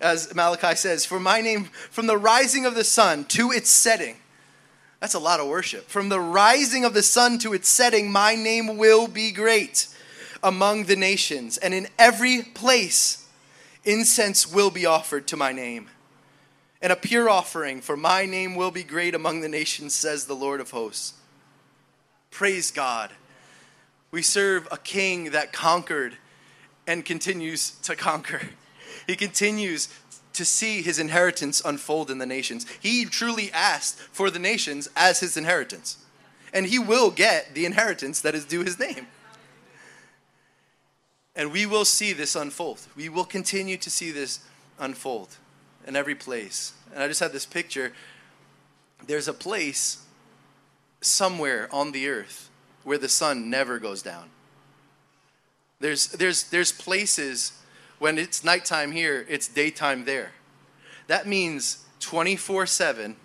As 0.00 0.34
malachi 0.34 0.76
says 0.76 1.04
for 1.04 1.20
my 1.20 1.40
name 1.40 1.64
from 1.64 2.06
the 2.06 2.18
rising 2.18 2.66
of 2.66 2.74
the 2.74 2.84
sun 2.84 3.24
to 3.26 3.50
its 3.50 3.70
setting. 3.70 4.16
That's 5.00 5.14
a 5.14 5.18
lot 5.18 5.40
of 5.40 5.48
worship. 5.48 5.88
From 5.88 6.10
the 6.10 6.20
rising 6.20 6.84
of 6.84 6.92
the 6.92 7.02
sun 7.02 7.38
to 7.38 7.54
its 7.54 7.70
setting 7.70 8.12
my 8.12 8.34
name 8.34 8.76
will 8.76 9.08
be 9.08 9.32
great 9.32 9.88
among 10.42 10.84
the 10.84 10.96
nations 10.96 11.58
and 11.58 11.74
in 11.74 11.88
every 11.98 12.42
place 12.42 13.19
Incense 13.84 14.52
will 14.52 14.70
be 14.70 14.86
offered 14.86 15.26
to 15.28 15.36
my 15.36 15.52
name, 15.52 15.88
and 16.82 16.92
a 16.92 16.96
pure 16.96 17.30
offering, 17.30 17.80
for 17.80 17.96
my 17.96 18.26
name 18.26 18.54
will 18.54 18.70
be 18.70 18.82
great 18.82 19.14
among 19.14 19.40
the 19.40 19.48
nations, 19.48 19.94
says 19.94 20.26
the 20.26 20.34
Lord 20.34 20.60
of 20.60 20.70
hosts. 20.70 21.14
Praise 22.30 22.70
God. 22.70 23.10
We 24.10 24.22
serve 24.22 24.68
a 24.70 24.76
king 24.76 25.30
that 25.30 25.52
conquered 25.52 26.16
and 26.86 27.04
continues 27.04 27.70
to 27.82 27.96
conquer. 27.96 28.40
He 29.06 29.16
continues 29.16 29.88
to 30.32 30.44
see 30.44 30.82
his 30.82 30.98
inheritance 30.98 31.60
unfold 31.64 32.10
in 32.10 32.18
the 32.18 32.26
nations. 32.26 32.66
He 32.80 33.04
truly 33.04 33.50
asked 33.52 33.98
for 33.98 34.30
the 34.30 34.38
nations 34.38 34.88
as 34.94 35.20
his 35.20 35.36
inheritance, 35.36 35.98
and 36.52 36.66
he 36.66 36.78
will 36.78 37.10
get 37.10 37.54
the 37.54 37.66
inheritance 37.66 38.20
that 38.20 38.34
is 38.34 38.44
due 38.44 38.62
his 38.62 38.78
name. 38.78 39.06
And 41.36 41.52
we 41.52 41.66
will 41.66 41.84
see 41.84 42.12
this 42.12 42.34
unfold. 42.34 42.80
We 42.96 43.08
will 43.08 43.24
continue 43.24 43.76
to 43.78 43.90
see 43.90 44.10
this 44.10 44.40
unfold 44.78 45.36
in 45.86 45.96
every 45.96 46.14
place. 46.14 46.72
And 46.92 47.02
I 47.02 47.08
just 47.08 47.20
had 47.20 47.32
this 47.32 47.46
picture. 47.46 47.92
There's 49.06 49.28
a 49.28 49.32
place 49.32 50.04
somewhere 51.00 51.68
on 51.72 51.92
the 51.92 52.08
earth 52.08 52.50
where 52.84 52.98
the 52.98 53.08
sun 53.08 53.48
never 53.48 53.78
goes 53.78 54.02
down. 54.02 54.30
There's, 55.78 56.08
there's, 56.08 56.44
there's 56.50 56.72
places 56.72 57.52
when 57.98 58.18
it's 58.18 58.44
nighttime 58.44 58.92
here, 58.92 59.24
it's 59.28 59.48
daytime 59.48 60.04
there. 60.04 60.32
That 61.06 61.26
means 61.26 61.84
24 62.00 62.66
7, 62.66 63.16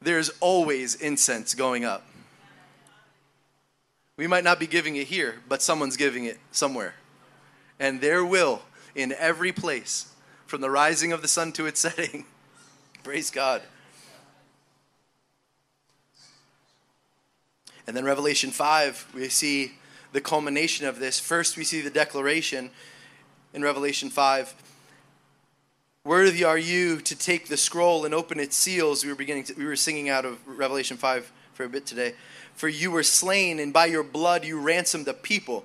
there's 0.00 0.30
always 0.40 0.94
incense 0.94 1.54
going 1.54 1.84
up. 1.84 2.06
We 4.20 4.26
might 4.26 4.44
not 4.44 4.60
be 4.60 4.66
giving 4.66 4.96
it 4.96 5.06
here, 5.06 5.36
but 5.48 5.62
someone's 5.62 5.96
giving 5.96 6.26
it 6.26 6.38
somewhere. 6.52 6.92
And 7.78 8.02
there 8.02 8.22
will, 8.22 8.60
in 8.94 9.14
every 9.14 9.50
place, 9.50 10.12
from 10.44 10.60
the 10.60 10.68
rising 10.68 11.10
of 11.10 11.22
the 11.22 11.26
sun 11.26 11.52
to 11.52 11.64
its 11.64 11.80
setting, 11.88 12.26
praise 13.02 13.30
God. 13.30 13.62
And 17.86 17.96
then 17.96 18.04
Revelation 18.04 18.50
5, 18.50 19.12
we 19.14 19.30
see 19.30 19.72
the 20.12 20.20
culmination 20.20 20.86
of 20.86 20.98
this. 20.98 21.18
First, 21.18 21.56
we 21.56 21.64
see 21.64 21.80
the 21.80 21.88
declaration 21.88 22.68
in 23.54 23.62
Revelation 23.62 24.10
5. 24.10 24.54
Worthy 26.04 26.44
are 26.44 26.58
you 26.58 27.00
to 27.00 27.16
take 27.16 27.48
the 27.48 27.56
scroll 27.56 28.04
and 28.04 28.12
open 28.12 28.38
its 28.38 28.54
seals. 28.54 29.02
We 29.02 29.08
were 29.08 29.16
beginning 29.16 29.44
to, 29.44 29.54
we 29.54 29.64
were 29.64 29.76
singing 29.76 30.10
out 30.10 30.26
of 30.26 30.46
Revelation 30.46 30.98
5 30.98 31.32
for 31.54 31.64
a 31.64 31.70
bit 31.70 31.86
today. 31.86 32.12
For 32.60 32.68
you 32.68 32.90
were 32.90 33.02
slain, 33.02 33.58
and 33.58 33.72
by 33.72 33.86
your 33.86 34.02
blood 34.02 34.44
you 34.44 34.60
ransomed 34.60 35.08
a 35.08 35.14
people 35.14 35.64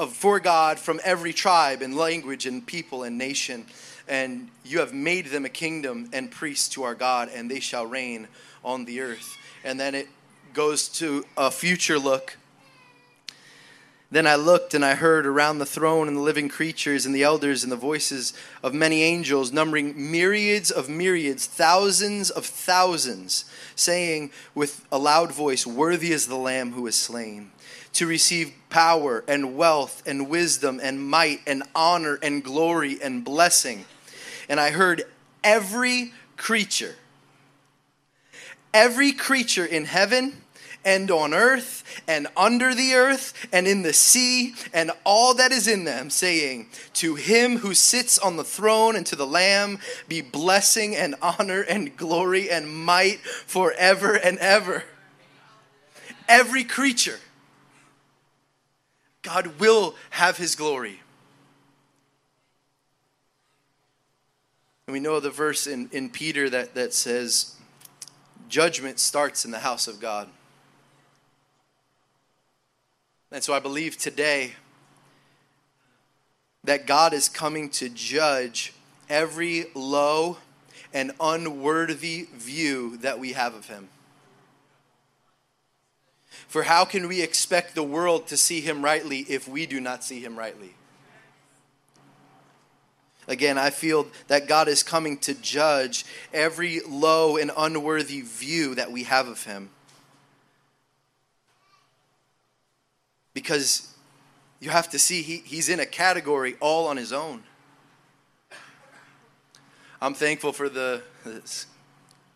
of, 0.00 0.12
for 0.12 0.40
God 0.40 0.80
from 0.80 1.00
every 1.04 1.32
tribe 1.32 1.80
and 1.80 1.96
language 1.96 2.44
and 2.44 2.66
people 2.66 3.04
and 3.04 3.16
nation. 3.16 3.66
And 4.08 4.48
you 4.64 4.80
have 4.80 4.92
made 4.92 5.26
them 5.26 5.44
a 5.44 5.48
kingdom 5.48 6.10
and 6.12 6.28
priests 6.28 6.68
to 6.70 6.82
our 6.82 6.96
God, 6.96 7.30
and 7.32 7.48
they 7.48 7.60
shall 7.60 7.86
reign 7.86 8.26
on 8.64 8.84
the 8.84 9.00
earth. 9.00 9.38
And 9.62 9.78
then 9.78 9.94
it 9.94 10.08
goes 10.54 10.88
to 10.98 11.24
a 11.36 11.52
future 11.52 12.00
look 12.00 12.36
then 14.14 14.28
I 14.28 14.36
looked 14.36 14.74
and 14.74 14.84
I 14.84 14.94
heard 14.94 15.26
around 15.26 15.58
the 15.58 15.66
throne 15.66 16.06
and 16.06 16.16
the 16.16 16.20
living 16.20 16.48
creatures 16.48 17.04
and 17.04 17.12
the 17.12 17.24
elders 17.24 17.64
and 17.64 17.72
the 17.72 17.76
voices 17.76 18.32
of 18.62 18.72
many 18.72 19.02
angels, 19.02 19.52
numbering 19.52 20.12
myriads 20.12 20.70
of 20.70 20.88
myriads, 20.88 21.46
thousands 21.46 22.30
of 22.30 22.46
thousands, 22.46 23.44
saying 23.74 24.30
with 24.54 24.86
a 24.92 24.98
loud 24.98 25.32
voice, 25.32 25.66
Worthy 25.66 26.12
is 26.12 26.28
the 26.28 26.36
Lamb 26.36 26.74
who 26.74 26.86
is 26.86 26.94
slain, 26.94 27.50
to 27.94 28.06
receive 28.06 28.52
power 28.70 29.24
and 29.26 29.56
wealth 29.56 30.00
and 30.06 30.28
wisdom 30.28 30.78
and 30.80 31.04
might 31.04 31.40
and 31.44 31.64
honor 31.74 32.20
and 32.22 32.44
glory 32.44 32.98
and 33.02 33.24
blessing. 33.24 33.84
And 34.48 34.60
I 34.60 34.70
heard 34.70 35.02
every 35.42 36.12
creature, 36.36 36.94
every 38.72 39.10
creature 39.10 39.66
in 39.66 39.86
heaven 39.86 40.43
and 40.84 41.10
on 41.10 41.34
earth 41.34 42.02
and 42.06 42.26
under 42.36 42.74
the 42.74 42.94
earth 42.94 43.48
and 43.52 43.66
in 43.66 43.82
the 43.82 43.92
sea 43.92 44.54
and 44.72 44.90
all 45.04 45.34
that 45.34 45.52
is 45.52 45.66
in 45.66 45.84
them, 45.84 46.10
saying, 46.10 46.68
To 46.94 47.14
him 47.14 47.58
who 47.58 47.74
sits 47.74 48.18
on 48.18 48.36
the 48.36 48.44
throne 48.44 48.96
and 48.96 49.06
to 49.06 49.16
the 49.16 49.26
Lamb 49.26 49.78
be 50.08 50.20
blessing 50.20 50.94
and 50.94 51.14
honor 51.22 51.62
and 51.62 51.96
glory 51.96 52.50
and 52.50 52.68
might 52.68 53.20
forever 53.20 54.14
and 54.14 54.38
ever. 54.38 54.84
Every 56.28 56.64
creature, 56.64 57.18
God 59.22 59.58
will 59.58 59.94
have 60.10 60.36
his 60.36 60.54
glory. 60.54 61.00
And 64.86 64.92
we 64.92 65.00
know 65.00 65.18
the 65.20 65.30
verse 65.30 65.66
in, 65.66 65.88
in 65.92 66.10
Peter 66.10 66.50
that, 66.50 66.74
that 66.74 66.92
says, 66.92 67.56
Judgment 68.48 68.98
starts 69.00 69.44
in 69.44 69.50
the 69.50 69.60
house 69.60 69.88
of 69.88 69.98
God. 70.00 70.28
And 73.34 73.42
so 73.42 73.52
I 73.52 73.58
believe 73.58 73.98
today 73.98 74.52
that 76.62 76.86
God 76.86 77.12
is 77.12 77.28
coming 77.28 77.68
to 77.70 77.88
judge 77.88 78.72
every 79.10 79.66
low 79.74 80.38
and 80.92 81.10
unworthy 81.18 82.28
view 82.32 82.96
that 82.98 83.18
we 83.18 83.32
have 83.32 83.56
of 83.56 83.66
Him. 83.66 83.88
For 86.46 86.62
how 86.62 86.84
can 86.84 87.08
we 87.08 87.22
expect 87.22 87.74
the 87.74 87.82
world 87.82 88.28
to 88.28 88.36
see 88.36 88.60
Him 88.60 88.84
rightly 88.84 89.26
if 89.28 89.48
we 89.48 89.66
do 89.66 89.80
not 89.80 90.04
see 90.04 90.20
Him 90.20 90.38
rightly? 90.38 90.74
Again, 93.26 93.58
I 93.58 93.70
feel 93.70 94.06
that 94.28 94.46
God 94.46 94.68
is 94.68 94.84
coming 94.84 95.18
to 95.18 95.34
judge 95.34 96.06
every 96.32 96.82
low 96.88 97.36
and 97.36 97.50
unworthy 97.56 98.20
view 98.20 98.76
that 98.76 98.92
we 98.92 99.02
have 99.02 99.26
of 99.26 99.42
Him. 99.42 99.70
Because 103.34 103.94
you 104.60 104.70
have 104.70 104.88
to 104.90 104.98
see 104.98 105.22
he, 105.22 105.38
he's 105.38 105.68
in 105.68 105.80
a 105.80 105.86
category 105.86 106.56
all 106.60 106.86
on 106.86 106.96
his 106.96 107.12
own. 107.12 107.42
I'm 110.00 110.14
thankful 110.14 110.52
for 110.52 110.68
the. 110.68 111.02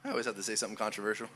I 0.05 0.11
always 0.11 0.27
have 0.27 0.37
to 0.37 0.43
say 0.43 0.55
something 0.55 0.77
controversial. 0.77 1.29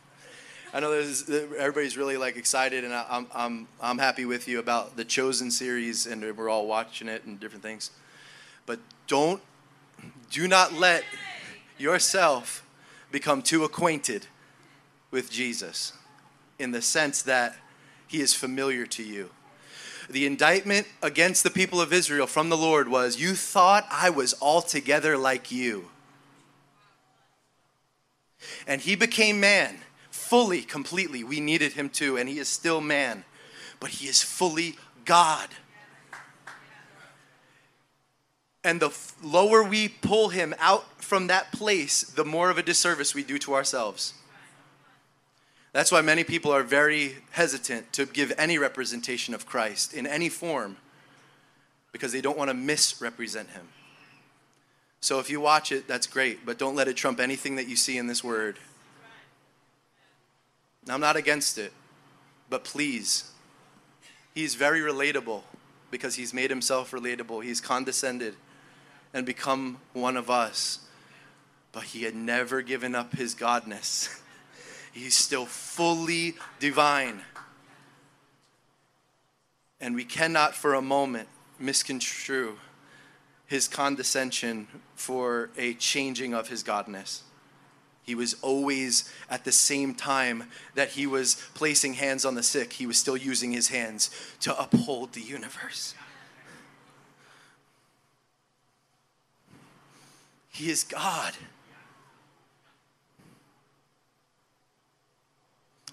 I 0.75 0.81
know 0.81 0.91
there's, 0.91 1.29
everybody's 1.29 1.99
really 1.99 2.17
like 2.17 2.37
excited, 2.37 2.83
and 2.85 2.95
I, 2.95 3.05
I'm, 3.11 3.27
I'm, 3.35 3.69
I'm 3.79 3.99
happy 3.99 4.25
with 4.25 4.49
you 4.49 4.59
about 4.59 4.97
the 4.97 5.05
Chosen 5.05 5.51
series, 5.51 6.07
and 6.07 6.23
we're 6.35 6.49
all 6.49 6.67
watching 6.67 7.09
it 7.09 7.25
and 7.25 7.39
different 7.39 7.63
things. 7.63 7.91
But 8.65 8.79
don't, 9.07 9.43
do 10.31 10.49
not 10.49 10.73
let 10.73 11.05
yourself 11.77 12.67
become 13.11 13.43
too 13.43 13.65
acquainted 13.65 14.27
with 15.11 15.31
Jesus 15.31 15.93
in 16.59 16.71
the 16.71 16.81
sense 16.81 17.21
that 17.23 17.57
he 18.07 18.23
is 18.23 18.33
familiar 18.33 18.87
to 18.87 19.03
you. 19.03 19.29
The 20.13 20.27
indictment 20.27 20.87
against 21.03 21.43
the 21.43 21.51
people 21.51 21.81
of 21.81 21.91
Israel 21.91 22.27
from 22.27 22.51
the 22.51 22.57
Lord 22.57 22.87
was, 22.87 23.19
You 23.19 23.35
thought 23.35 23.87
I 23.91 24.11
was 24.11 24.35
altogether 24.43 25.17
like 25.17 25.51
you. 25.51 25.87
And 28.67 28.83
he 28.83 28.95
became 28.95 29.41
man 29.41 29.79
fully, 30.11 30.61
completely. 30.61 31.25
We 31.25 31.41
needed 31.41 31.73
him 31.73 31.89
too, 31.89 32.19
and 32.19 32.29
he 32.29 32.39
is 32.39 32.47
still 32.47 32.83
man, 32.83 33.25
but 33.81 33.89
he 33.89 34.07
is 34.07 34.23
fully 34.23 34.77
God. 35.07 35.49
And 38.63 38.81
the 38.81 38.95
lower 39.23 39.63
we 39.63 39.89
pull 39.89 40.29
him 40.29 40.55
out 40.59 41.03
from 41.03 41.29
that 41.29 41.53
place, 41.53 42.03
the 42.03 42.25
more 42.25 42.51
of 42.51 42.59
a 42.59 42.63
disservice 42.63 43.15
we 43.15 43.23
do 43.23 43.39
to 43.39 43.55
ourselves. 43.55 44.13
That's 45.73 45.91
why 45.91 46.03
many 46.03 46.23
people 46.23 46.53
are 46.53 46.63
very 46.63 47.17
hesitant 47.31 47.93
to 47.95 48.05
give 48.05 48.33
any 48.37 48.59
representation 48.59 49.33
of 49.33 49.47
Christ 49.47 49.95
in 49.95 50.07
any 50.07 50.29
form 50.29 50.77
because 51.93 52.13
they 52.13 52.21
don't 52.21 52.37
want 52.37 52.51
to 52.51 52.55
misrepresent 52.55 53.51
him. 53.51 53.69
So 55.01 55.19
if 55.19 55.31
you 55.31 55.41
watch 55.41 55.73
it, 55.73 55.89
that's 55.89 56.07
great, 56.07 56.45
but 56.45 56.59
don't 56.59 56.77
let 56.77 56.89
it 56.89 56.97
trump 56.97 57.21
anything 57.21 57.57
that 57.57 57.69
you 57.69 57.77
see 57.77 57.99
in 57.99 58.07
this 58.07 58.23
word. 58.23 58.59
Now, 60.87 60.95
I'm 60.95 61.01
not 61.01 61.17
against 61.17 61.59
it, 61.59 61.73
but 62.51 62.65
please, 62.65 63.31
he's 64.35 64.55
very 64.55 64.81
relatable 64.81 65.43
because 65.91 66.15
he's 66.17 66.35
made 66.35 66.51
himself 66.51 66.91
relatable. 66.91 67.43
He's 67.43 67.61
condescended 67.61 68.35
and 69.15 69.25
become 69.27 69.79
one 69.93 70.17
of 70.17 70.31
us, 70.31 70.81
but 71.73 71.85
he 71.85 72.03
had 72.03 72.15
never 72.15 72.63
given 72.63 72.95
up 72.95 73.15
his 73.15 73.35
godness. 73.35 74.19
he's 74.93 75.15
still 75.15 75.47
fully 75.47 76.35
divine. 76.61 77.23
And 79.81 79.95
we 79.95 80.05
cannot 80.05 80.55
for 80.55 80.75
a 80.75 80.83
moment 80.83 81.29
misconstrue 81.59 82.57
his 83.47 83.69
condescension 83.69 84.69
for 84.95 85.51
a 85.59 85.75
changing 85.75 86.35
of 86.35 86.49
his 86.49 86.63
godness. 86.63 87.23
He 88.03 88.15
was 88.15 88.35
always 88.43 89.13
at 89.31 89.45
the 89.45 89.53
same 89.53 89.95
time 89.95 90.45
that 90.75 90.91
he 90.91 91.07
was 91.07 91.37
placing 91.55 91.95
hands 91.95 92.25
on 92.25 92.35
the 92.35 92.43
sick, 92.43 92.73
he 92.75 92.87
was 92.87 92.99
still 92.99 93.17
using 93.17 93.53
his 93.53 93.69
hands 93.69 94.11
to 94.41 94.59
uphold 94.59 95.13
the 95.13 95.21
universe. 95.21 95.95
He 100.51 100.71
is 100.71 100.85
God. 100.85 101.35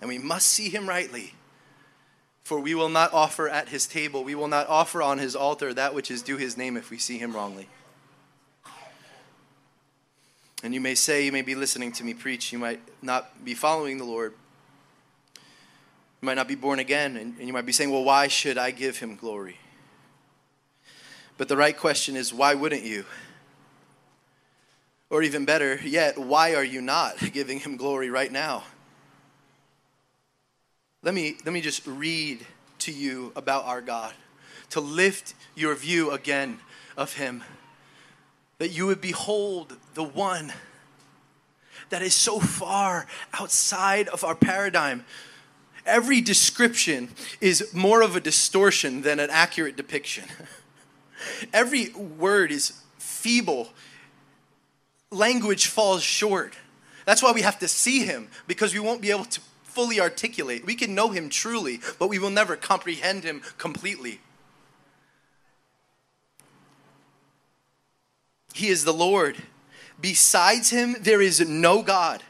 And 0.02 0.08
we 0.08 0.18
must 0.18 0.48
see 0.48 0.70
him 0.70 0.88
rightly. 0.88 1.34
For 2.44 2.60
we 2.60 2.74
will 2.74 2.90
not 2.90 3.14
offer 3.14 3.48
at 3.48 3.70
his 3.70 3.86
table, 3.86 4.24
we 4.24 4.34
will 4.34 4.48
not 4.48 4.68
offer 4.68 5.04
on 5.04 5.20
his 5.20 5.36
altar 5.36 5.74
that 5.74 5.94
which 5.94 6.10
is 6.10 6.24
due 6.24 6.38
his 6.38 6.58
name 6.58 6.78
if 6.78 6.90
we 6.90 6.98
see 6.98 7.20
him 7.20 7.36
wrongly. 7.36 7.68
And 10.64 10.74
you 10.74 10.82
may 10.82 10.96
say, 10.96 11.24
you 11.24 11.32
may 11.32 11.42
be 11.42 11.56
listening 11.56 11.92
to 11.94 12.04
me 12.04 12.14
preach, 12.14 12.52
you 12.52 12.60
might 12.60 12.82
not 13.02 13.46
be 13.46 13.54
following 13.54 13.98
the 13.98 14.04
Lord. 14.04 14.34
You 15.36 16.26
might 16.26 16.34
not 16.34 16.48
be 16.48 16.56
born 16.56 16.80
again, 16.80 17.16
and, 17.16 17.38
and 17.38 17.48
you 17.48 17.54
might 17.54 17.66
be 17.66 17.72
saying, 17.72 17.92
well, 17.92 18.04
why 18.04 18.28
should 18.28 18.58
I 18.58 18.72
give 18.72 18.98
him 18.98 19.16
glory? 19.16 19.58
But 21.38 21.48
the 21.48 21.56
right 21.56 21.78
question 21.78 22.18
is, 22.18 22.34
why 22.34 22.56
wouldn't 22.56 22.84
you? 22.84 23.06
Or 25.10 25.24
even 25.24 25.46
better 25.46 25.80
yet, 25.82 26.18
why 26.18 26.56
are 26.56 26.64
you 26.64 26.82
not 26.82 27.16
giving 27.32 27.60
him 27.60 27.78
glory 27.78 28.10
right 28.10 28.32
now? 28.32 28.64
Let 31.02 31.14
me, 31.14 31.38
let 31.46 31.54
me 31.54 31.62
just 31.62 31.86
read 31.88 32.46
to 32.80 32.92
you 32.92 33.32
about 33.36 33.66
our 33.66 33.82
God, 33.82 34.14
to 34.72 34.82
lift 34.82 35.34
your 35.56 35.74
view 35.76 36.12
again 36.12 36.60
of 36.98 37.14
him 37.14 37.44
that 38.60 38.70
you 38.70 38.86
would 38.86 39.02
behold 39.02 39.78
the 39.94 40.04
one 40.04 40.52
that 41.90 42.02
is 42.02 42.14
so 42.14 42.40
far 42.40 43.08
outside 43.34 44.10
of 44.10 44.24
our 44.24 44.36
paradigm. 44.36 45.06
Every 45.86 46.22
description 46.22 47.10
is 47.42 47.74
more 47.74 48.02
of 48.02 48.16
a 48.16 48.20
distortion 48.20 49.02
than 49.02 49.20
an 49.20 49.30
accurate 49.32 49.76
depiction. 49.76 50.26
Every 51.54 51.90
word 51.92 52.52
is 52.52 52.74
feeble. 52.98 53.70
Language 55.10 55.68
falls 55.68 56.04
short. 56.04 56.54
That's 57.06 57.24
why 57.24 57.32
we 57.32 57.42
have 57.42 57.58
to 57.60 57.68
see 57.68 58.04
him, 58.04 58.28
because 58.46 58.74
we 58.74 58.80
won't 58.82 59.02
be 59.02 59.10
able 59.10 59.26
to 59.26 59.42
fully 59.80 60.02
articulate. 60.02 60.66
We 60.66 60.76
can 60.76 60.94
know 60.94 61.08
him 61.08 61.30
truly, 61.30 61.80
but 62.00 62.10
we 62.10 62.20
will 62.20 62.30
never 62.30 62.58
comprehend 62.58 63.24
him 63.24 63.42
completely. 63.58 64.20
He 68.54 68.68
is 68.68 68.84
the 68.84 68.92
Lord. 68.92 69.38
Besides 70.02 70.70
him, 70.70 70.98
there 71.00 71.22
is 71.22 71.40
no 71.48 71.82
God. 71.82 72.22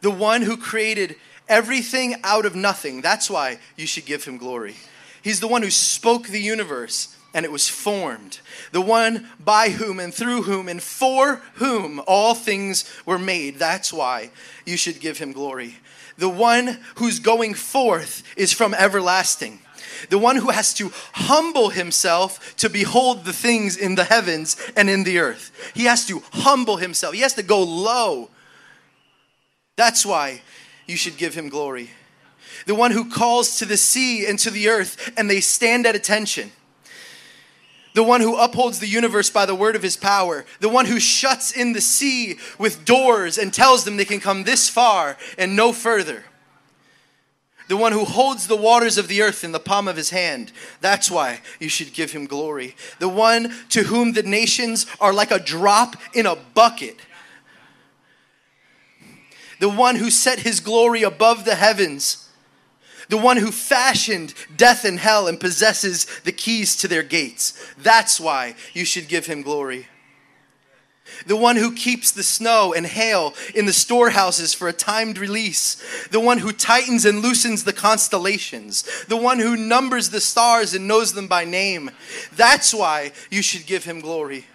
The 0.00 0.10
one 0.10 0.40
who 0.40 0.56
created 0.56 1.16
everything 1.46 2.16
out 2.24 2.46
of 2.46 2.54
nothing. 2.54 3.02
That's 3.02 3.28
why 3.28 3.58
you 3.76 3.86
should 3.86 4.06
give 4.06 4.24
him 4.24 4.38
glory. 4.38 4.76
He's 5.20 5.40
the 5.40 5.48
one 5.48 5.60
who 5.60 5.70
spoke 5.70 6.28
the 6.28 6.40
universe 6.40 7.14
and 7.32 7.44
it 7.44 7.52
was 7.52 7.68
formed. 7.68 8.40
The 8.72 8.80
one 8.80 9.28
by 9.38 9.70
whom 9.70 10.00
and 10.00 10.12
through 10.12 10.42
whom 10.42 10.68
and 10.68 10.82
for 10.82 11.42
whom 11.54 12.00
all 12.06 12.34
things 12.34 12.90
were 13.06 13.18
made. 13.18 13.58
That's 13.58 13.92
why 13.92 14.30
you 14.66 14.76
should 14.76 15.00
give 15.00 15.18
him 15.18 15.32
glory. 15.32 15.76
The 16.18 16.28
one 16.28 16.78
whose 16.96 17.18
going 17.18 17.54
forth 17.54 18.22
is 18.36 18.52
from 18.52 18.74
everlasting 18.74 19.60
the 20.08 20.18
one 20.18 20.36
who 20.36 20.50
has 20.50 20.72
to 20.74 20.90
humble 21.12 21.70
himself 21.70 22.56
to 22.56 22.70
behold 22.70 23.24
the 23.24 23.32
things 23.32 23.76
in 23.76 23.96
the 23.96 24.04
heavens 24.04 24.56
and 24.76 24.88
in 24.88 25.04
the 25.04 25.18
earth. 25.18 25.72
He 25.74 25.84
has 25.84 26.06
to 26.06 26.22
humble 26.32 26.78
himself, 26.78 27.14
he 27.14 27.20
has 27.20 27.34
to 27.34 27.42
go 27.42 27.62
low. 27.62 28.30
That's 29.76 30.06
why 30.06 30.42
you 30.86 30.96
should 30.96 31.16
give 31.16 31.34
him 31.34 31.48
glory. 31.48 31.90
The 32.66 32.74
one 32.74 32.90
who 32.90 33.10
calls 33.10 33.58
to 33.58 33.64
the 33.64 33.76
sea 33.76 34.26
and 34.26 34.38
to 34.40 34.50
the 34.50 34.68
earth, 34.68 35.12
and 35.16 35.30
they 35.30 35.40
stand 35.40 35.86
at 35.86 35.94
attention 35.94 36.52
the 37.94 38.02
one 38.02 38.20
who 38.20 38.36
upholds 38.36 38.78
the 38.78 38.86
universe 38.86 39.30
by 39.30 39.46
the 39.46 39.54
word 39.54 39.76
of 39.76 39.82
his 39.82 39.96
power, 39.96 40.44
the 40.60 40.68
one 40.68 40.86
who 40.86 41.00
shuts 41.00 41.50
in 41.50 41.72
the 41.72 41.80
sea 41.80 42.36
with 42.58 42.84
doors 42.84 43.36
and 43.36 43.52
tells 43.52 43.84
them 43.84 43.96
they 43.96 44.04
can 44.04 44.20
come 44.20 44.44
this 44.44 44.68
far 44.68 45.16
and 45.36 45.56
no 45.56 45.72
further 45.72 46.24
the 47.70 47.76
one 47.76 47.92
who 47.92 48.04
holds 48.04 48.48
the 48.48 48.56
waters 48.56 48.98
of 48.98 49.06
the 49.06 49.22
earth 49.22 49.44
in 49.44 49.52
the 49.52 49.60
palm 49.60 49.86
of 49.86 49.96
his 49.96 50.10
hand. 50.10 50.50
That's 50.80 51.08
why 51.08 51.40
you 51.60 51.68
should 51.68 51.92
give 51.92 52.10
him 52.10 52.26
glory. 52.26 52.74
The 52.98 53.08
one 53.08 53.54
to 53.68 53.84
whom 53.84 54.12
the 54.12 54.24
nations 54.24 54.86
are 55.00 55.12
like 55.12 55.30
a 55.30 55.38
drop 55.38 55.94
in 56.12 56.26
a 56.26 56.34
bucket. 56.34 56.96
The 59.60 59.68
one 59.68 59.94
who 59.94 60.10
set 60.10 60.40
his 60.40 60.58
glory 60.58 61.04
above 61.04 61.44
the 61.44 61.54
heavens. 61.54 62.28
The 63.10 63.18
one 63.18 63.36
who 63.36 63.52
fashioned 63.52 64.32
death 64.56 64.84
and 64.86 64.98
hell 64.98 65.28
and 65.28 65.38
possesses 65.38 66.06
the 66.24 66.32
keys 66.32 66.74
to 66.76 66.88
their 66.88 67.02
gates. 67.02 67.52
That's 67.76 68.18
why 68.18 68.54
you 68.72 68.86
should 68.86 69.08
give 69.08 69.26
him 69.26 69.42
glory 69.42 69.86
the 71.26 71.36
one 71.36 71.56
who 71.56 71.74
keeps 71.74 72.10
the 72.10 72.22
snow 72.22 72.72
and 72.72 72.86
hail 72.86 73.34
in 73.54 73.66
the 73.66 73.72
storehouses 73.72 74.54
for 74.54 74.68
a 74.68 74.72
timed 74.72 75.18
release, 75.18 76.06
the 76.08 76.20
one 76.20 76.38
who 76.38 76.52
tightens 76.52 77.04
and 77.04 77.20
loosens 77.20 77.64
the 77.64 77.72
constellations, 77.72 79.04
the 79.06 79.16
one 79.16 79.38
who 79.38 79.56
numbers 79.56 80.10
the 80.10 80.20
stars 80.20 80.74
and 80.74 80.88
knows 80.88 81.12
them 81.12 81.28
by 81.28 81.44
name. 81.44 81.90
That's 82.34 82.72
why 82.72 83.12
you 83.30 83.42
should 83.42 83.66
give 83.66 83.84
him 83.84 84.00
glory. 84.00 84.46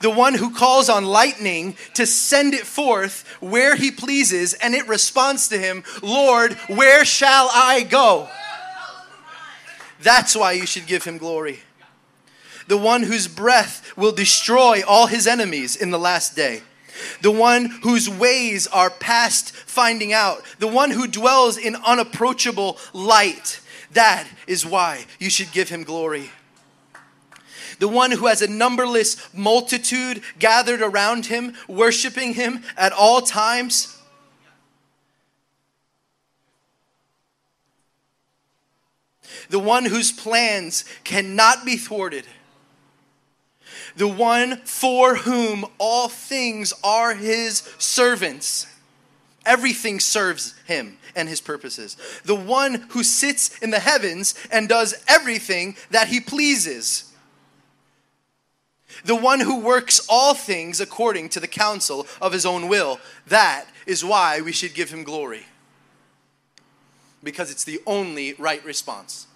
The 0.00 0.10
one 0.10 0.34
who 0.34 0.54
calls 0.54 0.88
on 0.88 1.04
lightning 1.04 1.76
to 1.94 2.06
send 2.06 2.54
it 2.54 2.66
forth 2.66 3.26
where 3.40 3.76
he 3.76 3.90
pleases, 3.90 4.54
and 4.54 4.74
it 4.74 4.88
responds 4.88 5.48
to 5.48 5.58
him, 5.58 5.84
Lord, 6.02 6.54
where 6.68 7.04
shall 7.04 7.48
I 7.52 7.82
go? 7.82 8.28
That's 10.02 10.36
why 10.36 10.52
you 10.52 10.66
should 10.66 10.86
give 10.86 11.04
him 11.04 11.18
glory 11.18 11.60
the 12.66 12.76
one 12.76 13.02
whose 13.02 13.28
breath 13.28 13.96
will 13.96 14.12
destroy 14.12 14.82
all 14.86 15.06
his 15.06 15.26
enemies 15.26 15.76
in 15.76 15.90
the 15.90 15.98
last 15.98 16.36
day, 16.36 16.62
the 17.22 17.30
one 17.30 17.66
whose 17.82 18.08
ways 18.08 18.66
are 18.68 18.90
past 18.90 19.54
finding 19.54 20.12
out, 20.12 20.42
the 20.58 20.68
one 20.68 20.90
who 20.90 21.06
dwells 21.06 21.56
in 21.56 21.76
unapproachable 21.76 22.78
light. 22.92 23.60
That 23.92 24.26
is 24.46 24.64
why 24.64 25.06
you 25.18 25.30
should 25.30 25.52
give 25.52 25.68
him 25.68 25.84
glory 25.84 26.30
the 27.84 27.88
one 27.88 28.12
who 28.12 28.28
has 28.28 28.40
a 28.40 28.48
numberless 28.48 29.18
multitude 29.34 30.22
gathered 30.38 30.80
around 30.80 31.26
him, 31.26 31.52
worshiping 31.68 32.32
him 32.32 32.62
at 32.78 32.94
all 32.94 33.20
times. 33.20 33.94
The 39.50 39.58
one 39.58 39.84
whose 39.84 40.12
plans 40.12 40.86
cannot 41.04 41.66
be 41.66 41.76
thwarted. 41.76 42.24
The 43.96 44.08
one 44.08 44.62
for 44.64 45.16
whom 45.16 45.66
all 45.76 46.08
things 46.08 46.72
are 46.82 47.12
his 47.12 47.68
servants. 47.76 48.66
Everything 49.44 50.00
serves 50.00 50.54
him 50.66 50.96
and 51.14 51.28
his 51.28 51.42
purposes. 51.42 51.98
The 52.24 52.34
one 52.34 52.86
who 52.92 53.02
sits 53.02 53.58
in 53.58 53.68
the 53.68 53.78
heavens 53.78 54.34
and 54.50 54.70
does 54.70 54.94
everything 55.06 55.76
that 55.90 56.08
he 56.08 56.18
pleases. 56.18 57.10
The 59.04 59.16
one 59.16 59.40
who 59.40 59.60
works 59.60 60.06
all 60.08 60.34
things 60.34 60.80
according 60.80 61.30
to 61.30 61.40
the 61.40 61.48
counsel 61.48 62.06
of 62.20 62.32
his 62.32 62.46
own 62.46 62.68
will. 62.68 63.00
That 63.26 63.66
is 63.86 64.04
why 64.04 64.40
we 64.40 64.52
should 64.52 64.74
give 64.74 64.90
him 64.90 65.04
glory. 65.04 65.46
Because 67.22 67.50
it's 67.50 67.64
the 67.64 67.80
only 67.86 68.34
right 68.34 68.64
response. 68.64 69.26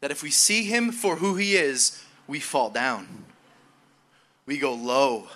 That 0.00 0.10
if 0.10 0.22
we 0.22 0.30
see 0.30 0.64
him 0.64 0.92
for 0.92 1.16
who 1.16 1.36
he 1.36 1.56
is, 1.56 2.02
we 2.26 2.40
fall 2.40 2.70
down. 2.70 3.24
We 4.46 4.58
go 4.58 4.72
low. 4.72 5.28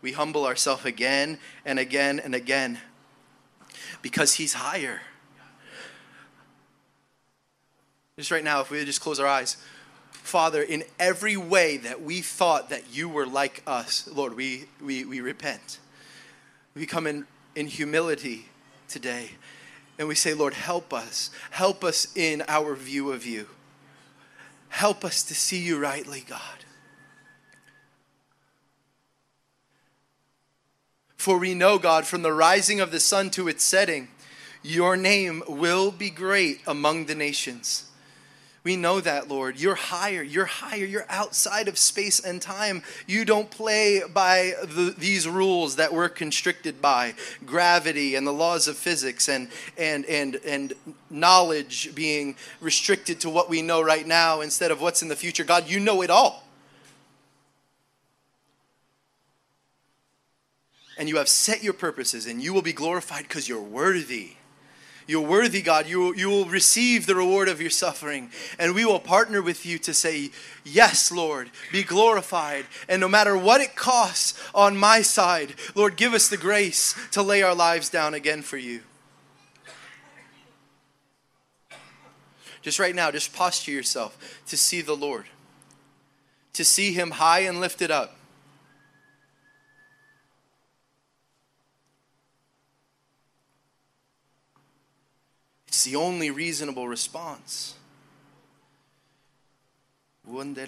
We 0.00 0.12
humble 0.12 0.46
ourselves 0.46 0.84
again 0.84 1.38
and 1.64 1.78
again 1.78 2.20
and 2.20 2.34
again 2.34 2.78
because 4.02 4.34
he's 4.34 4.54
higher. 4.54 5.00
Just 8.16 8.30
right 8.30 8.44
now, 8.44 8.60
if 8.60 8.70
we 8.70 8.84
just 8.84 9.00
close 9.00 9.20
our 9.20 9.26
eyes. 9.26 9.56
Father, 10.26 10.60
in 10.60 10.82
every 10.98 11.36
way 11.36 11.76
that 11.76 12.02
we 12.02 12.20
thought 12.20 12.70
that 12.70 12.92
you 12.92 13.08
were 13.08 13.26
like 13.26 13.62
us, 13.64 14.08
Lord, 14.12 14.34
we, 14.34 14.64
we, 14.82 15.04
we 15.04 15.20
repent. 15.20 15.78
We 16.74 16.84
come 16.84 17.06
in, 17.06 17.26
in 17.54 17.68
humility 17.68 18.46
today 18.88 19.30
and 20.00 20.08
we 20.08 20.16
say, 20.16 20.34
Lord, 20.34 20.54
help 20.54 20.92
us. 20.92 21.30
Help 21.50 21.84
us 21.84 22.08
in 22.16 22.42
our 22.48 22.74
view 22.74 23.12
of 23.12 23.24
you. 23.24 23.46
Help 24.68 25.04
us 25.04 25.22
to 25.22 25.34
see 25.34 25.60
you 25.60 25.78
rightly, 25.78 26.24
God. 26.28 26.40
For 31.16 31.38
we 31.38 31.54
know, 31.54 31.78
God, 31.78 32.04
from 32.04 32.22
the 32.22 32.32
rising 32.32 32.80
of 32.80 32.90
the 32.90 32.98
sun 32.98 33.30
to 33.30 33.46
its 33.46 33.62
setting, 33.62 34.08
your 34.60 34.96
name 34.96 35.44
will 35.46 35.92
be 35.92 36.10
great 36.10 36.62
among 36.66 37.06
the 37.06 37.14
nations. 37.14 37.85
We 38.66 38.74
know 38.74 38.98
that, 38.98 39.28
Lord. 39.28 39.60
You're 39.60 39.76
higher. 39.76 40.24
You're 40.24 40.46
higher. 40.46 40.84
You're 40.84 41.06
outside 41.08 41.68
of 41.68 41.78
space 41.78 42.18
and 42.18 42.42
time. 42.42 42.82
You 43.06 43.24
don't 43.24 43.48
play 43.48 44.02
by 44.12 44.54
the, 44.60 44.92
these 44.98 45.28
rules 45.28 45.76
that 45.76 45.92
we're 45.92 46.08
constricted 46.08 46.82
by 46.82 47.14
gravity 47.44 48.16
and 48.16 48.26
the 48.26 48.32
laws 48.32 48.66
of 48.66 48.76
physics 48.76 49.28
and, 49.28 49.50
and, 49.78 50.04
and, 50.06 50.40
and 50.44 50.72
knowledge 51.10 51.94
being 51.94 52.34
restricted 52.60 53.20
to 53.20 53.30
what 53.30 53.48
we 53.48 53.62
know 53.62 53.80
right 53.80 54.04
now 54.04 54.40
instead 54.40 54.72
of 54.72 54.80
what's 54.80 55.00
in 55.00 55.06
the 55.06 55.14
future. 55.14 55.44
God, 55.44 55.68
you 55.68 55.78
know 55.78 56.02
it 56.02 56.10
all. 56.10 56.42
And 60.98 61.08
you 61.08 61.18
have 61.18 61.28
set 61.28 61.62
your 61.62 61.72
purposes, 61.72 62.26
and 62.26 62.42
you 62.42 62.52
will 62.52 62.62
be 62.62 62.72
glorified 62.72 63.28
because 63.28 63.48
you're 63.48 63.62
worthy. 63.62 64.32
You're 65.06 65.26
worthy, 65.26 65.62
God. 65.62 65.86
You, 65.86 66.14
you 66.14 66.28
will 66.28 66.46
receive 66.46 67.06
the 67.06 67.14
reward 67.14 67.48
of 67.48 67.60
your 67.60 67.70
suffering. 67.70 68.30
And 68.58 68.74
we 68.74 68.84
will 68.84 68.98
partner 68.98 69.40
with 69.40 69.64
you 69.64 69.78
to 69.80 69.94
say, 69.94 70.30
Yes, 70.64 71.12
Lord, 71.12 71.50
be 71.70 71.84
glorified. 71.84 72.66
And 72.88 73.00
no 73.00 73.08
matter 73.08 73.36
what 73.36 73.60
it 73.60 73.76
costs 73.76 74.42
on 74.52 74.76
my 74.76 75.02
side, 75.02 75.54
Lord, 75.76 75.96
give 75.96 76.12
us 76.12 76.28
the 76.28 76.36
grace 76.36 76.96
to 77.12 77.22
lay 77.22 77.42
our 77.42 77.54
lives 77.54 77.88
down 77.88 78.14
again 78.14 78.42
for 78.42 78.56
you. 78.56 78.80
Just 82.62 82.80
right 82.80 82.94
now, 82.94 83.12
just 83.12 83.32
posture 83.32 83.70
yourself 83.70 84.42
to 84.48 84.56
see 84.56 84.80
the 84.80 84.96
Lord, 84.96 85.26
to 86.54 86.64
see 86.64 86.92
Him 86.92 87.12
high 87.12 87.40
and 87.40 87.60
lifted 87.60 87.92
up 87.92 88.16
It's 95.76 95.84
the 95.84 95.96
only 95.96 96.30
reasonable 96.30 96.88
response. 96.88 97.74
Romans 100.24 100.58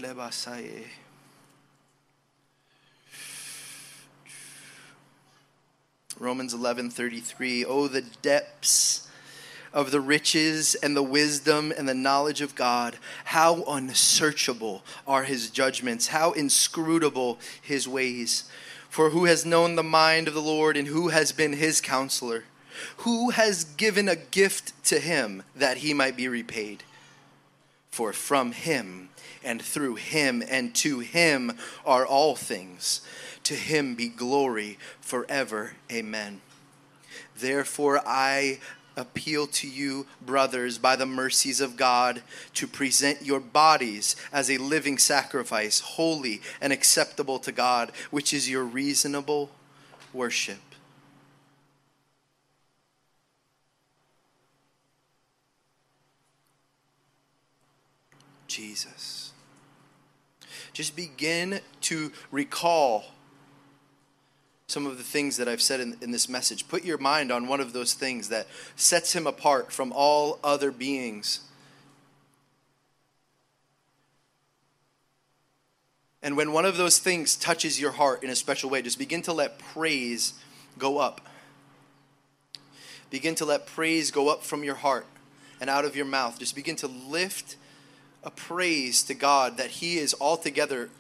11:33 6.52 7.64
Oh 7.66 7.88
the 7.88 8.02
depths 8.02 9.09
of 9.72 9.92
the 9.92 10.00
riches 10.02 10.74
and 10.74 10.94
the 10.94 11.02
wisdom 11.02 11.72
and 11.74 11.88
the 11.88 11.94
knowledge 11.94 12.42
of 12.42 12.54
God 12.54 12.98
how 13.24 13.62
unsearchable 13.62 14.84
are 15.06 15.24
his 15.24 15.48
judgments 15.48 16.09
how 16.09 16.32
inscrutable 16.32 17.38
his 17.62 17.88
ways. 17.88 18.44
For 18.90 19.09
who 19.09 19.24
has 19.24 19.46
known 19.46 19.74
the 19.74 19.82
mind 19.82 20.28
of 20.28 20.34
the 20.34 20.42
Lord 20.42 20.76
and 20.76 20.86
who 20.86 21.09
has 21.09 21.32
been 21.32 21.54
his 21.54 21.80
counselor 21.80 22.44
who 22.99 23.31
has 23.31 23.64
given 23.64 24.09
a 24.09 24.16
gift 24.16 24.72
to 24.85 24.99
him 24.99 25.43
that 25.55 25.79
he 25.79 25.95
might 25.95 26.16
be 26.16 26.29
repaid? 26.29 26.85
For 27.91 28.12
from 28.12 28.53
him 28.53 29.09
and 29.43 29.61
through 29.61 29.97
him 29.97 30.43
and 30.49 30.74
to 30.76 31.01
him 31.01 31.53
are 31.85 32.07
all 32.07 32.37
things. 32.37 33.01
To 33.45 33.55
him 33.55 33.95
be 33.95 34.09
glory 34.09 34.79
forever. 35.01 35.72
Amen. 35.91 36.41
Therefore, 37.37 38.01
I 38.07 38.59
appeal 38.97 39.47
to 39.47 39.68
you, 39.68 40.07
brothers, 40.20 40.76
by 40.76 40.97
the 40.97 41.07
mercies 41.07 41.61
of 41.61 41.76
God, 41.76 42.22
to 42.55 42.66
present 42.66 43.24
your 43.24 43.41
bodies 43.41 44.16
as 44.33 44.51
a 44.51 44.59
living 44.59 44.99
sacrifice, 44.99 45.81
holy 45.81 46.43
and 46.61 46.72
acceptable 46.72 47.39
to 47.39 47.53
God, 47.53 47.93
which 48.11 48.35
is 48.35 48.51
your 48.51 48.64
reasonable 48.64 49.51
worship. 50.12 50.59
Jesus. 58.59 59.30
Just 60.72 60.96
begin 60.96 61.61
to 61.82 62.11
recall 62.32 63.04
some 64.66 64.84
of 64.84 64.98
the 64.98 65.04
things 65.04 65.36
that 65.36 65.46
I've 65.46 65.62
said 65.62 65.78
in, 65.78 65.96
in, 66.02 66.11
this 66.11 66.28
message. 66.28 66.66
Put 66.66 66.84
your 66.84 66.98
mind 66.98 67.30
on 67.30 67.46
one 67.46 67.61
of 67.61 67.72
those 67.72 67.94
things 67.94 68.30
that 68.30 68.48
sets 68.74 69.14
him 69.14 69.28
apart 69.28 69.70
from 69.70 69.92
all 69.94 70.40
other 70.42 70.72
beings. 70.72 71.40
And 76.20 76.36
when 76.36 76.50
one 76.50 76.64
of 76.64 76.76
those 76.76 76.98
things 76.98 77.36
touches 77.36 77.80
your 77.80 77.92
heart 77.92 78.24
in 78.24 78.28
a 78.28 78.36
special 78.36 78.70
way, 78.70 78.82
just 78.82 78.98
begin 78.98 79.22
to 79.22 79.32
let 79.32 79.61
praise 79.61 80.34
go 80.78 80.98
up. 80.98 81.20
Begin 83.09 83.36
to 83.36 83.44
let 83.44 83.68
praise 83.68 84.11
go 84.11 84.28
up 84.28 84.42
from 84.42 84.64
your 84.64 84.74
heart 84.74 85.06
and 85.61 85.70
out 85.70 85.84
of 85.84 85.94
your 85.94 86.06
mouth. 86.06 86.40
Just 86.40 86.56
begin 86.56 86.74
to 86.74 86.88
lift 86.88 87.54
a 88.29 88.31
praise 88.31 89.03
to 89.05 89.14
God 89.14 89.57
that 89.57 89.70
He 89.70 89.97
is 89.97 90.14
altogether 90.20 90.91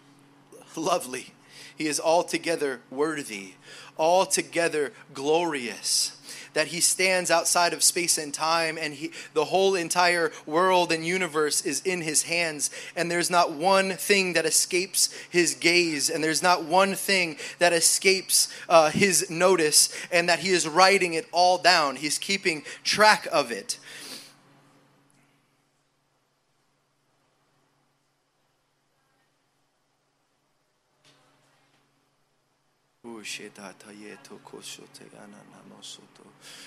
lovely, 0.74 1.34
He 1.76 1.86
is 1.86 2.00
altogether 2.00 2.80
worthy, 2.90 3.52
altogether 3.98 4.92
glorious. 5.12 6.14
That 6.54 6.68
he 6.68 6.80
stands 6.80 7.30
outside 7.30 7.72
of 7.74 7.84
space 7.84 8.16
and 8.16 8.32
time, 8.32 8.78
and 8.78 8.94
he, 8.94 9.12
the 9.34 9.44
whole 9.44 9.74
entire 9.74 10.32
world 10.46 10.90
and 10.90 11.06
universe 11.06 11.64
is 11.64 11.82
in 11.82 12.00
his 12.00 12.22
hands. 12.22 12.70
And 12.96 13.10
there's 13.10 13.30
not 13.30 13.52
one 13.52 13.92
thing 13.92 14.32
that 14.32 14.46
escapes 14.46 15.14
his 15.30 15.54
gaze, 15.54 16.08
and 16.08 16.24
there's 16.24 16.42
not 16.42 16.64
one 16.64 16.94
thing 16.94 17.36
that 17.58 17.74
escapes 17.74 18.52
uh, 18.68 18.90
his 18.90 19.30
notice, 19.30 19.94
and 20.10 20.28
that 20.28 20.40
he 20.40 20.48
is 20.48 20.66
writing 20.66 21.12
it 21.12 21.28
all 21.30 21.58
down. 21.58 21.96
He's 21.96 22.18
keeping 22.18 22.64
track 22.82 23.28
of 23.30 23.52
it. 23.52 23.78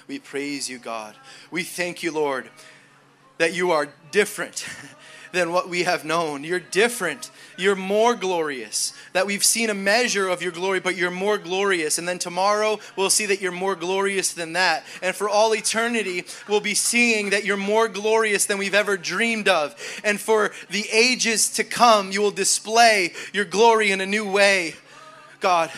We 0.07 0.19
praise 0.19 0.69
you, 0.69 0.79
God. 0.79 1.15
We 1.49 1.63
thank 1.63 2.03
you, 2.03 2.11
Lord, 2.11 2.49
that 3.37 3.53
you 3.53 3.71
are 3.71 3.89
different 4.11 4.65
than 5.31 5.51
what 5.51 5.69
we 5.69 5.83
have 5.83 6.03
known. 6.03 6.43
You're 6.43 6.59
different. 6.59 7.31
You're 7.57 7.75
more 7.75 8.15
glorious. 8.15 8.93
That 9.13 9.25
we've 9.25 9.43
seen 9.43 9.69
a 9.69 9.73
measure 9.73 10.27
of 10.27 10.41
your 10.41 10.51
glory, 10.51 10.79
but 10.79 10.97
you're 10.97 11.11
more 11.11 11.37
glorious. 11.37 11.97
And 11.97 12.07
then 12.07 12.19
tomorrow 12.19 12.79
we'll 12.95 13.09
see 13.09 13.25
that 13.27 13.41
you're 13.41 13.51
more 13.51 13.75
glorious 13.75 14.33
than 14.33 14.53
that. 14.53 14.85
And 15.01 15.15
for 15.15 15.29
all 15.29 15.55
eternity, 15.55 16.25
we'll 16.47 16.59
be 16.59 16.75
seeing 16.75 17.29
that 17.31 17.45
you're 17.45 17.57
more 17.57 17.87
glorious 17.87 18.45
than 18.45 18.57
we've 18.57 18.75
ever 18.75 18.97
dreamed 18.97 19.47
of. 19.47 19.75
And 20.03 20.19
for 20.19 20.51
the 20.69 20.85
ages 20.91 21.49
to 21.53 21.63
come, 21.63 22.11
you 22.11 22.21
will 22.21 22.31
display 22.31 23.13
your 23.33 23.45
glory 23.45 23.91
in 23.91 24.01
a 24.01 24.05
new 24.05 24.29
way. 24.29 24.75
God. 25.39 25.71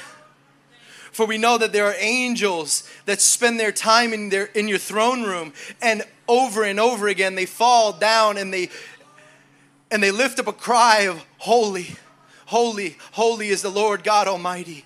For 1.13 1.25
we 1.25 1.37
know 1.37 1.57
that 1.59 1.71
there 1.71 1.85
are 1.85 1.95
angels 1.99 2.89
that 3.05 3.21
spend 3.21 3.59
their 3.59 3.71
time 3.71 4.13
in, 4.13 4.29
their, 4.29 4.45
in 4.45 4.67
your 4.67 4.79
throne 4.79 5.23
room, 5.23 5.53
and 5.81 6.03
over 6.27 6.63
and 6.63 6.79
over 6.79 7.07
again, 7.07 7.35
they 7.35 7.45
fall 7.45 7.93
down 7.93 8.37
and 8.37 8.53
they 8.53 8.69
and 9.91 10.01
they 10.01 10.09
lift 10.09 10.39
up 10.39 10.47
a 10.47 10.53
cry 10.53 11.01
of 11.01 11.23
holy, 11.37 11.95
holy, 12.47 12.97
holy 13.11 13.49
is 13.49 13.61
the 13.61 13.69
Lord 13.69 14.03
God 14.03 14.27
Almighty. 14.27 14.85